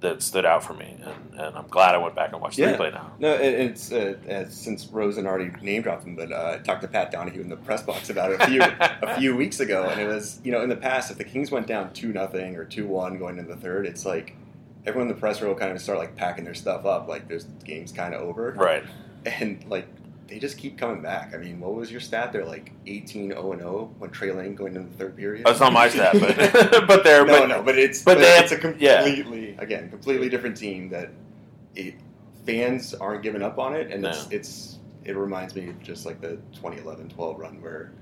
[0.00, 2.72] that stood out for me, and, and I'm glad I went back and watched Yeah.
[2.72, 3.12] the replay now.
[3.18, 6.82] No, it, it's uh, uh, since Rosen already name dropped him, but uh, I talked
[6.82, 9.84] to Pat Donahue in the press box about it a few a few weeks ago,
[9.90, 12.56] and it was you know in the past if the Kings went down two nothing
[12.56, 14.36] or two one going into the third, it's like
[14.84, 17.44] everyone in the press row kind of start like packing their stuff up, like this
[17.64, 18.84] game's kind of over, Right.
[19.24, 19.86] and like
[20.26, 21.34] they just keep coming back.
[21.34, 22.32] I mean, what was your stat?
[22.32, 25.44] They're like 18 0 and 0 when Trey Lane going into the third period.
[25.46, 26.36] That's not my stat, but
[26.88, 29.02] but they're no, but, no, but it's but but, they it's a have- yeah.
[29.04, 31.10] completely again completely different team that
[31.74, 31.94] it,
[32.46, 36.20] fans aren't giving up on it, and it's it's it reminds me of just like
[36.22, 37.92] the 2011-12 run where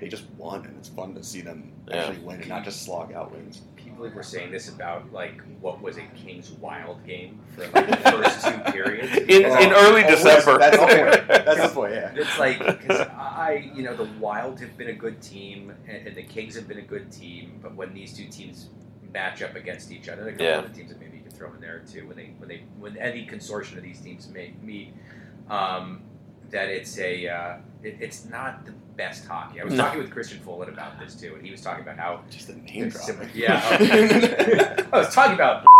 [0.00, 1.96] they just won, and it's fun to see them Yeah.
[1.96, 3.62] actually win and not just slog out wins.
[4.08, 7.96] People were saying this about like what was a Kings Wild game for like the
[8.10, 9.16] first two periods.
[9.16, 10.58] In- Oh, in early oh, December.
[10.58, 11.28] That's the point.
[11.28, 11.92] That's the point.
[11.94, 12.12] Yeah.
[12.14, 16.16] It's like because I, you know, the Wild have been a good team and, and
[16.16, 18.68] the Kings have been a good team, but when these two teams
[19.12, 20.58] match up against each other, there are a couple Yeah.
[20.58, 22.06] other teams that maybe you can throw in there too.
[22.06, 24.94] When they when they when any consortium of these teams may meet,
[25.48, 26.02] um,
[26.50, 29.60] that it's a uh, it, it's not the best hockey.
[29.60, 29.84] I was No.
[29.84, 32.54] talking with Christian Folin about this too, and he was talking about how Just the
[32.54, 33.04] name There's drop.
[33.04, 33.62] some- Yeah.
[33.80, 34.84] okay.
[34.92, 35.66] I was talking about.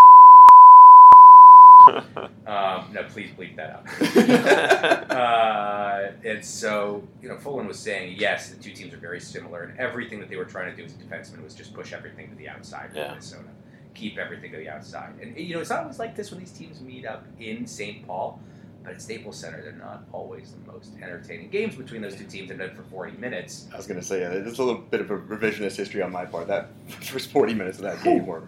[2.47, 5.11] Um, no, please bleep that out.
[5.11, 9.63] uh, and so, you know, Folin was saying, yes, the two teams are very similar,
[9.63, 12.29] and everything that they were trying to do as a defenseman was just push everything
[12.29, 13.03] to the outside Yeah.
[13.05, 13.45] of Minnesota,
[13.95, 15.15] keep everything to the outside.
[15.23, 18.05] And, you know, it's not always like this when these teams meet up in St.
[18.07, 18.41] Paul,
[18.83, 22.51] but at Staples Center, they're not always the most entertaining games between those two teams,
[22.51, 23.69] and then for 40 minutes.
[23.73, 26.25] I was gonna say, yeah, there's a little bit of a revisionist history on my
[26.25, 26.49] part.
[26.49, 26.69] That
[27.03, 28.43] first 40 minutes of that game were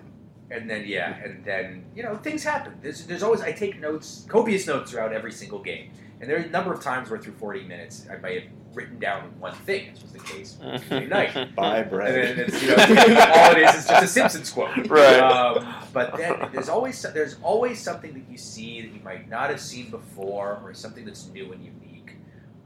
[0.52, 2.74] and then yeah, and then you know things happen.
[2.82, 5.90] There's, there's always I take notes, copious notes throughout every single game,
[6.22, 8.98] and there are a number of times where through 40 minutes I might have written
[8.98, 9.90] down one thing.
[9.92, 11.54] This was the case Tuesday night.
[11.54, 12.38] Buy And bread.
[12.38, 12.76] then it's, you know,
[13.35, 14.88] all it is is just a Simpsons quote.
[14.88, 15.18] Right.
[15.20, 19.50] Um, but then there's always there's always something that you see that you might not
[19.50, 22.14] have seen before, or something that's new and unique.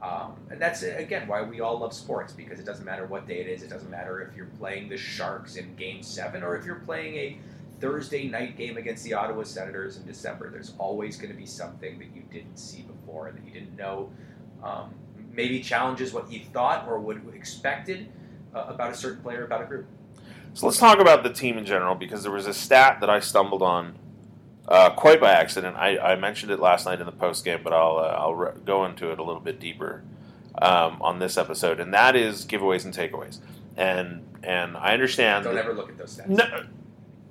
[0.03, 3.41] Um, and that's again why we all love sports because it doesn't matter what day
[3.41, 3.63] it is.
[3.63, 7.15] It doesn't matter if you're playing the Sharks in Game Seven or if you're playing
[7.17, 7.39] a
[7.81, 10.51] Thursday night game against the Ottawa Senators in December.
[10.51, 13.77] There's always going to be something that you didn't see before and that you didn't
[13.77, 14.11] know.
[14.63, 14.95] Um,
[15.33, 18.09] maybe challenges what you thought or would expected
[18.55, 19.87] uh, about a certain player, about a group.
[20.55, 23.21] So let's talk about the team in general because there was a stat that I
[23.21, 23.95] stumbled on
[24.67, 25.77] uh, quite by accident.
[25.77, 28.53] I, I mentioned it last night in the post game, but I'll uh, I'll re-
[28.65, 30.03] go into it a little bit deeper
[30.61, 33.39] um, on this episode, and that is giveaways and takeaways.
[33.77, 35.45] And and I understand.
[35.45, 36.29] Don't that- ever look at those stats.
[36.29, 36.65] no,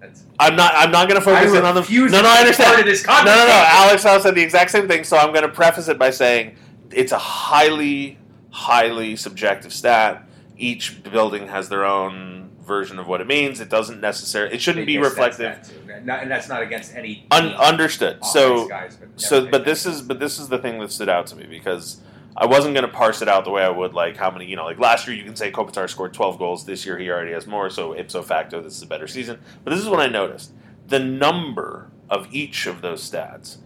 [0.07, 0.73] That's, I'm not.
[0.75, 1.81] I'm not going to focus I in on the.
[1.89, 2.87] No, no, I understand.
[2.87, 3.63] this No, no, no.
[3.67, 6.55] Alex Howe said the exact same thing, so I'm going to preface it by saying
[6.91, 8.17] it's a highly,
[8.51, 10.27] highly subjective stat.
[10.57, 13.59] Each building has their own version of what it means.
[13.59, 14.53] It doesn't necessarily.
[14.55, 15.85] It shouldn't be that's reflective.
[15.87, 16.05] that.
[16.05, 18.23] Not- and that's not against any Un- understood.
[18.25, 21.27] So, guys, but so, but this is, but this is the thing that stood out
[21.27, 22.01] to me because
[22.37, 24.57] I wasn't going to parse it out the way I would like how many, you
[24.57, 26.65] know, like last year you can say Kopitar scored 12 goals.
[26.65, 29.39] This year he already has more, so ipso facto this is a better season.
[29.63, 30.51] But this is what I noticed:
[30.87, 33.57] the number of each of those stats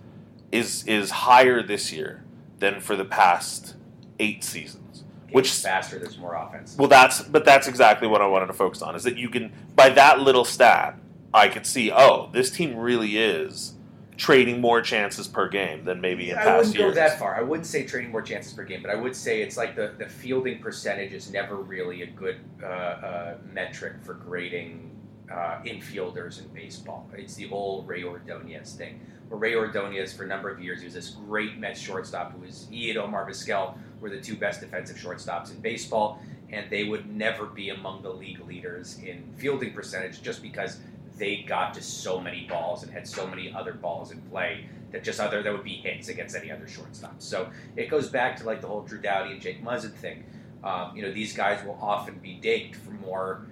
[0.52, 2.24] is is higher this year
[2.60, 3.76] than for the past
[4.20, 5.04] eight seasons.
[5.26, 6.76] Which Which faster, there's more offense.
[6.78, 8.96] well, that's but that's exactly what I wanted to focus on.
[8.96, 10.98] Is that you can by that little stat,
[11.34, 13.74] I could see, oh, this team really is
[14.20, 17.36] trading more chances per game than maybe in I past wouldn't go that far.
[17.36, 19.94] I wouldn't say trading more chances per game, but I would say it's like the,
[19.98, 24.92] the fielding percentage is never really a good uh, uh, metric for grading
[25.32, 27.10] uh, infielders in baseball.
[27.14, 29.00] It's the old Rey Ordonez thing.
[29.30, 32.40] Where Rey Ordonez, for a number of years, he was this great Mets shortstop who
[32.40, 36.84] was he and Omar Vizquel were the two best defensive shortstops in baseball, and they
[36.84, 40.80] would never be among the league leaders in fielding percentage just because
[41.20, 45.04] they got to so many balls and had so many other balls in play that
[45.04, 47.16] just other that would be hits against any other shortstop.
[47.20, 50.24] So it goes back to like the whole Drew Doughty and Jake Muzzin thing.
[50.64, 53.46] Um, you know, these guys will often be dinged for more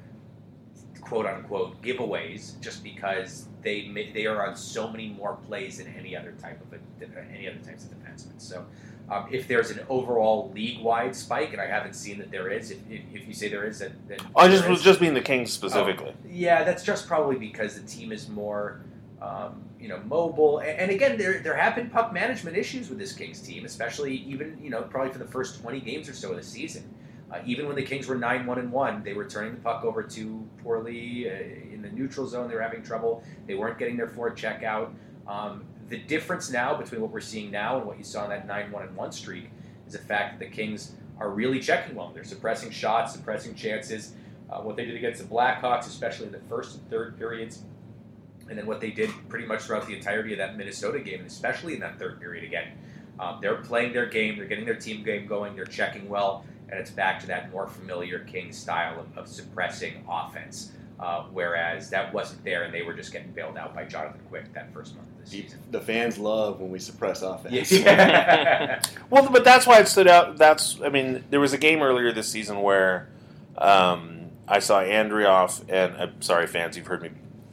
[1.02, 6.16] quote unquote giveaways just because they they are on so many more plays than any
[6.16, 8.40] other type of a, any other types of defensemen.
[8.42, 8.66] So.
[9.10, 12.80] Um, if there's an overall league-wide spike, and I haven't seen that there is, if,
[12.90, 15.52] if, if you say there is, then, then I just was just mean the Kings
[15.54, 16.14] specifically.
[16.30, 18.82] Yeah, that's just probably because the team is more,
[19.22, 20.60] um, you know, mobile.
[20.60, 24.14] And, and again, there there have been puck management issues with this Kings team, especially
[24.14, 26.84] even you know probably for the first twenty games or so of the season.
[27.32, 29.86] Uh, even when the Kings were nine one and one, they were turning the puck
[29.86, 31.34] over too poorly uh,
[31.74, 32.50] in the neutral zone.
[32.50, 33.24] They were having trouble.
[33.48, 34.94] They weren't getting their forward check out.
[35.28, 38.48] Um, the difference now between what we're seeing now and what you saw in that
[38.48, 39.50] nine one and one streak
[39.86, 42.12] is the fact that the Kings are really checking well.
[42.14, 44.14] They're suppressing shots, suppressing chances.
[44.50, 47.64] Uh, what they did against the Blackhawks, especially in the first and third periods,
[48.50, 51.28] and then what they did pretty much throughout the entirety of that Minnesota game, and
[51.28, 52.70] especially in that third period again.
[53.20, 56.80] Um, they're playing their game, they're getting their team game going, they're checking well, and
[56.80, 60.72] it's back to that more familiar King style of, of suppressing offense.
[61.00, 64.52] Uh, whereas that wasn't there, and they were just getting bailed out by Jonathan Quick
[64.54, 65.60] that first month of the season.
[65.70, 67.72] The fans love when we suppress offense.
[67.72, 68.82] Yeah.
[69.10, 70.38] Well, but that's why it stood out.
[70.38, 73.10] That's I mean, there was a game earlier this season where
[73.58, 77.12] um, I saw Andreoff and I'm sorry, fans, you've heard me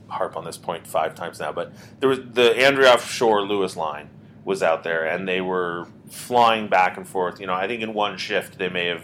[0.09, 4.09] harp on this point five times now, but there was the Andreoff Shore Lewis line
[4.45, 7.41] was out there, and they were flying back and forth.
[7.41, 9.03] You know, I think in one shift they may have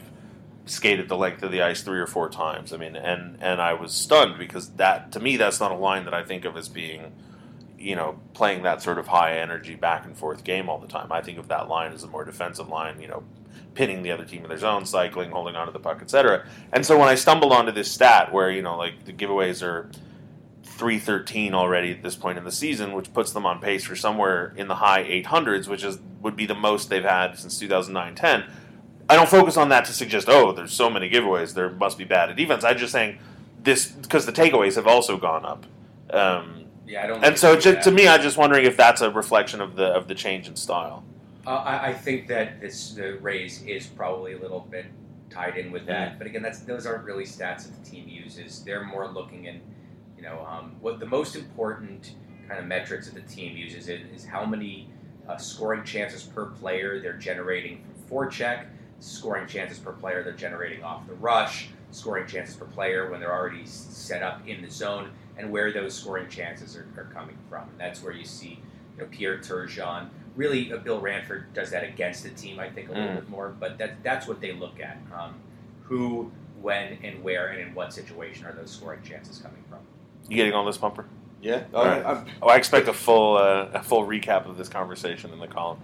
[0.67, 2.73] skated the length of the ice three or four times.
[2.73, 6.05] I mean, and and I was stunned because that to me that's not a line
[6.05, 7.13] that I think of as being
[7.81, 11.11] you know, playing that sort of high energy back and forth game all the time.
[11.11, 13.25] I think of that line as a more defensive line, you know,
[13.75, 16.47] pinning the other team in their zone, cycling, holding onto the puck, etc.
[16.73, 19.91] And so when I stumbled onto this stat where, you know, like the giveaways are
[20.65, 24.53] 313 already at this point in the season, which puts them on pace for somewhere
[24.57, 28.47] in the high 800s, which is would be the most they've had since 2009-10.
[29.11, 32.05] I don't focus on that to suggest, oh, there's so many giveaways, there must be
[32.05, 32.63] bad at defense.
[32.63, 33.19] I'm just saying
[33.61, 35.67] this because the takeaways have also gone up.
[36.11, 37.25] Um, yeah, I don't.
[37.25, 40.07] and so, just, to me, I'm just wondering if that's a reflection of the of
[40.07, 41.03] the change in style.
[41.45, 44.87] Uh, I, I think that this the raise is probably a little bit
[45.29, 48.63] tied in with that, but again, that's those aren't really stats that the team uses.
[48.63, 49.61] They're more looking in,
[50.17, 52.15] you know, um, what the most important
[52.47, 54.89] kind of metrics that the team uses is, is how many
[55.29, 58.67] uh, scoring chances per player they're generating from forecheck,
[59.01, 63.33] scoring chances per player they're generating off the rush, scoring chances per player when they're
[63.35, 67.63] already set up in the zone, and where those scoring chances are, are coming from.
[67.71, 68.61] And that's where you see
[68.97, 70.09] you know, Pierre Turgeon.
[70.37, 73.15] Really, uh, Bill Ranford does that against the team, I think, a little Mm.
[73.17, 73.49] bit more.
[73.49, 74.99] But that, that's what they look at.
[75.19, 75.35] Um,
[75.83, 76.31] who,
[76.61, 79.79] when, and where, and in what situation are those scoring chances coming from?
[80.29, 81.07] You getting all this Pumper?
[81.43, 81.65] Yeah.
[81.75, 82.05] Oh, All right.
[82.05, 85.47] I'm- Oh, I expect a full uh, a full recap of this conversation in the
[85.49, 85.81] column.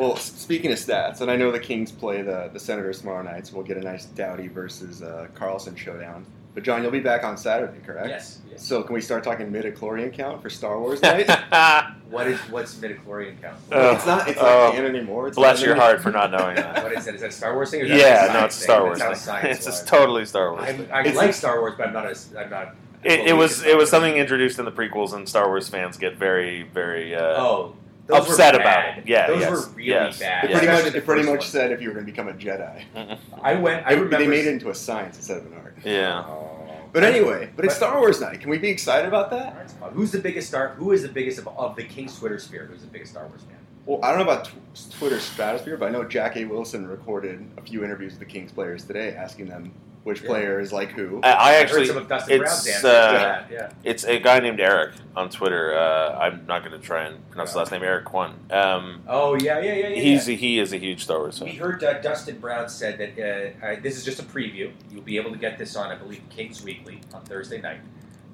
[0.00, 3.46] Well, speaking of stats, and I know the Kings play the, the Senators tomorrow night,
[3.46, 6.24] so we'll get a nice Doughty versus uh, Karlsson showdown.
[6.54, 8.08] But Jon, you'll be back on Saturday, correct?
[8.08, 8.40] Yes.
[8.50, 8.66] yes.
[8.66, 11.28] So can we start talking midichlorian count for Star Wars night?
[12.10, 13.56] What is what's midichlorian count?
[13.70, 13.92] Oh.
[13.94, 14.28] it's not.
[14.28, 14.42] It's Oh.
[14.44, 15.28] not canon anymore.
[15.28, 16.82] It's Bless not your heart for not knowing that.
[16.82, 17.14] What is that?
[17.14, 17.82] Is that a Star Wars thing?
[17.82, 18.82] Or is that yeah, no, it's a Star?
[18.82, 18.98] Wars.
[18.98, 19.44] That's thing.
[19.44, 20.64] It's just totally Star Wars.
[20.64, 20.90] I, thing.
[20.90, 22.16] I It's- like Star Wars, but I'm not a.
[22.36, 22.74] I'm not.
[23.04, 26.16] It, it was it was something introduced in the prequels, and Star Wars fans get
[26.16, 27.76] very very uh, Oh,
[28.10, 29.06] those upset were about it.
[29.06, 30.18] Yeah, those yes, were really yes.
[30.18, 30.44] bad.
[30.44, 30.58] It Yeah.
[30.58, 32.32] pretty much, Especially it the pretty much said if you were going to become a
[32.32, 32.84] Jedi.
[33.42, 33.86] I went.
[33.86, 34.18] I They- remember.
[34.18, 35.76] they made it into a science instead of an art.
[35.84, 36.24] yeah.
[36.26, 36.46] Oh.
[36.92, 38.40] But anyway, but it's Star Wars night.
[38.40, 39.70] Can we be excited about that?
[39.92, 40.70] Who's the biggest star?
[40.70, 42.64] Who is the biggest of, of the King's Twitter sphere?
[42.68, 43.56] Who's the biggest Star Wars fan?
[43.86, 46.44] Well, I don't know about tw- Twitter stratosphere, but I know Jack A.
[46.44, 49.72] Wilson recorded a few interviews with the Kings players today, asking them
[50.02, 50.28] which Yeah.
[50.28, 51.20] player is like who.
[51.22, 53.54] I, I I heard actually some of Dustin it's, Brown's uh, to.
[53.54, 53.72] Yeah.
[53.84, 55.74] it's a guy named Eric on Twitter.
[55.76, 57.82] Uh, I'm not going to try and pronounce the last name.
[57.82, 58.32] Eric Kwon.
[58.50, 60.00] Um, Oh yeah, yeah, yeah, yeah.
[60.00, 60.34] he's yeah.
[60.34, 63.18] a, he is a huge Star Wars We heard uh, Dustin Brown said that
[63.62, 64.72] uh, uh, this is just a preview.
[64.90, 67.80] You'll be able to get this on, I believe, Kings Weekly on Thursday night.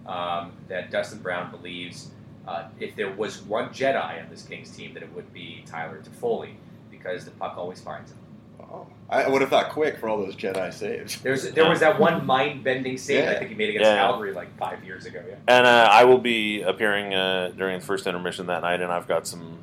[0.06, 2.10] Um, that Dustin Brown believes
[2.46, 6.00] uh, if there was one Jedi on this Kings team, that it would be Tyler
[6.02, 6.50] Toffoli
[6.90, 8.18] because the puck always finds him.
[8.60, 11.20] Oh, I would have thought Quick for all those Jedi saves.
[11.20, 13.96] There's there was that one mind bending save I think he made against Yeah.
[13.96, 15.22] Calgary like five years ago.
[15.28, 15.36] Yeah.
[15.46, 19.06] And uh, I will be appearing uh, during the first intermission that night, and I've
[19.06, 19.58] got some,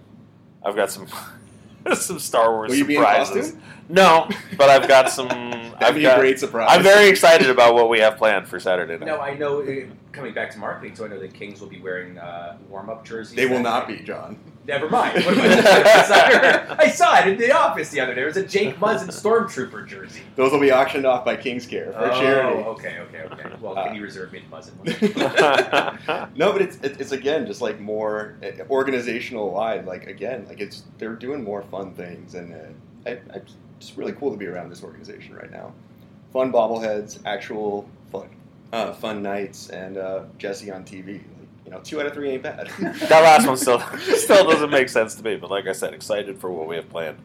[0.64, 1.08] I've got some,
[1.96, 3.56] some Star Wars Will you be in surprises.
[3.88, 3.96] Costume?
[3.96, 5.28] No, but I've got some.
[5.74, 6.68] That'd I've be got, a great surprise.
[6.72, 9.06] I'm very excited about what we have planned for Saturday night.
[9.06, 9.62] No, I know.
[9.62, 12.90] Uh, coming back to marketing, so I know the Kings will be wearing uh, warm
[12.90, 13.36] up jerseys.
[13.36, 14.00] They will not night.
[14.00, 14.38] be, Jon.
[14.66, 15.26] Never mind.
[15.26, 15.50] What about
[16.80, 18.22] I saw it in the office the other day.
[18.22, 20.22] It was a Jake Muzzin Stormtrooper jersey.
[20.38, 22.60] Those will be auctioned off by Kings Care for oh, charity.
[22.60, 23.56] okay, okay, okay.
[23.60, 24.78] Well, Uh, can you reserve me the Muzzin
[26.22, 26.30] one?
[26.36, 29.86] no, but it's it's again just like more uh, organizational wide.
[29.86, 33.42] Like again, like it's they're doing more fun things, and uh, I, I,
[33.90, 35.74] it's really cool to be around this organization right now.
[36.32, 38.30] Fun bobbleheads, actual fun,
[38.72, 41.16] uh, fun nights, and uh, Jesse on TV.
[41.16, 41.24] Like,
[41.66, 42.70] you know, two out of three ain't bad.
[42.80, 46.40] that last one still still doesn't make sense to me, but like I said, excited
[46.40, 47.18] for what we have planned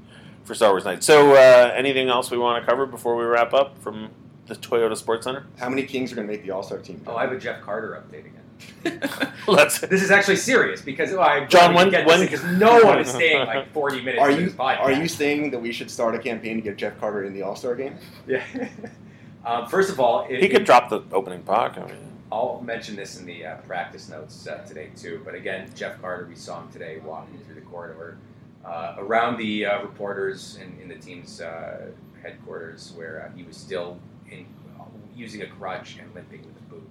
[0.45, 1.05] for Star Wars Night.
[1.05, 4.11] So, uh, anything else we want to cover before we wrap up from
[4.47, 5.47] the Toyota Sports Center?
[5.59, 7.01] How many Kings are going to make the All Star team?
[7.07, 8.38] Oh, I have a Jeff Carter update again.
[9.47, 9.81] Let's.
[9.89, 13.47] This is actually serious because oh, I Jon, when- when- because no one is staying
[13.47, 14.21] like forty minutes.
[14.21, 16.99] Are you this are you saying that we should start a campaign to get Jeff
[17.01, 17.97] Carter in the All Star game?
[18.27, 18.45] Yeah.
[19.45, 21.79] um, first of all, it, He could drop the opening puck.
[21.79, 21.97] I mean,
[22.31, 25.23] I'll mention this in the uh, practice notes uh, today too.
[25.25, 28.19] But again, Jeff Carter, we saw him today walking through the corridor
[28.65, 31.87] uh, around the uh, reporters in, in the team's uh,
[32.23, 33.99] headquarters, where uh, he was still
[34.31, 34.47] in,
[35.17, 36.89] using a crutch and limping with a boot.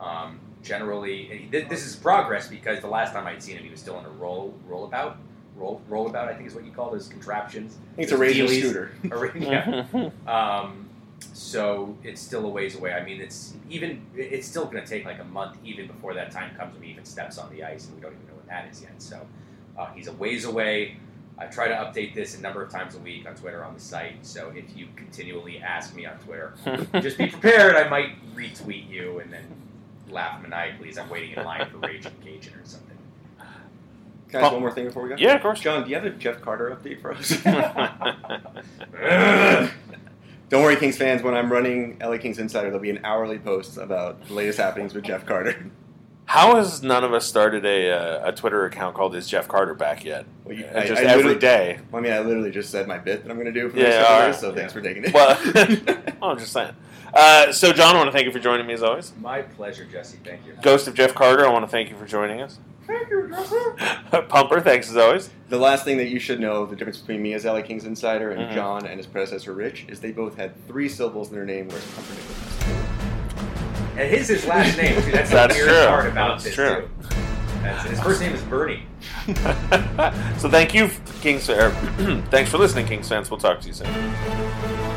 [0.00, 3.80] Um, generally, this, this is progress because the last time I'd seen him, he was
[3.80, 5.16] still in a roll rollabout.
[5.56, 7.76] Roll, rollabout, I think is what you call those contraptions.
[7.92, 8.58] I think it's a radio Dealies.
[8.60, 8.90] scooter.
[9.40, 10.10] Yeah.
[10.26, 10.88] Um,
[11.32, 12.92] so it's still a ways away.
[12.92, 16.32] I mean, it's even it's still going to take like a month even before that
[16.32, 18.46] time comes when he even steps on the ice, and we don't even know when
[18.48, 19.00] that is yet.
[19.00, 19.24] So
[19.78, 20.96] uh, he's a ways away.
[21.38, 23.80] I try to update this a number of times a week on Twitter on the
[23.80, 24.24] site.
[24.24, 26.54] So if you continually ask me on Twitter,
[27.00, 27.74] just be prepared.
[27.74, 29.44] I might retweet you and then
[30.10, 32.96] laugh maniacally as I'm waiting in line for Raging Cajun or something.
[34.28, 35.14] Can I ask one more thing before we go?
[35.18, 35.60] yeah, of course.
[35.60, 37.30] Jon, do you have a Jeff Carter update for us?
[40.50, 41.22] Don't worry, Kings fans.
[41.22, 44.94] When I'm running LA Kings Insider, there'll be an hourly post about the latest happenings
[44.94, 45.70] with Jeff Carter.
[46.26, 49.74] How has none of us started a, uh, a Twitter account called "Is Jeff Carter
[49.74, 51.78] back yet?" Well, you- Uh, I- just I every literally- day.
[51.92, 53.82] I mean, I literally just said my bit that I'm going to do for the
[53.82, 54.34] Yeah, next couple right.
[54.36, 55.12] so thanks for taking it.
[55.12, 55.38] Well,
[56.20, 56.72] well, I'm just saying.
[57.14, 59.12] Uh, so, Jon, I want to thank you for joining me as always.
[59.20, 60.18] My pleasure, Jesse.
[60.24, 60.54] Thank you.
[60.62, 62.58] Ghost of Jeff Carter, I want to thank you for joining us.
[62.88, 64.22] Thank you, Jesse.
[64.28, 65.30] Pumper, thanks as always.
[65.48, 68.32] the last thing that you should know, the difference between me as LA Kings Insider
[68.32, 68.54] and Mhm.
[68.54, 71.86] Jon and his predecessor Rich, is they both had three syllables in their name, whereas
[71.94, 72.34] Pumpernickel.
[73.96, 75.12] And his his last name too.
[75.12, 75.86] That's, That's the weird true.
[75.86, 76.88] part about That's this true.
[77.00, 77.16] too.
[77.62, 78.82] That's, his first name is Bernie.
[80.38, 80.90] so, thank you,
[81.22, 81.48] Kings.
[81.48, 81.70] er,
[82.30, 83.30] thanks for listening, Kings fans.
[83.30, 84.93] We'll talk to you soon.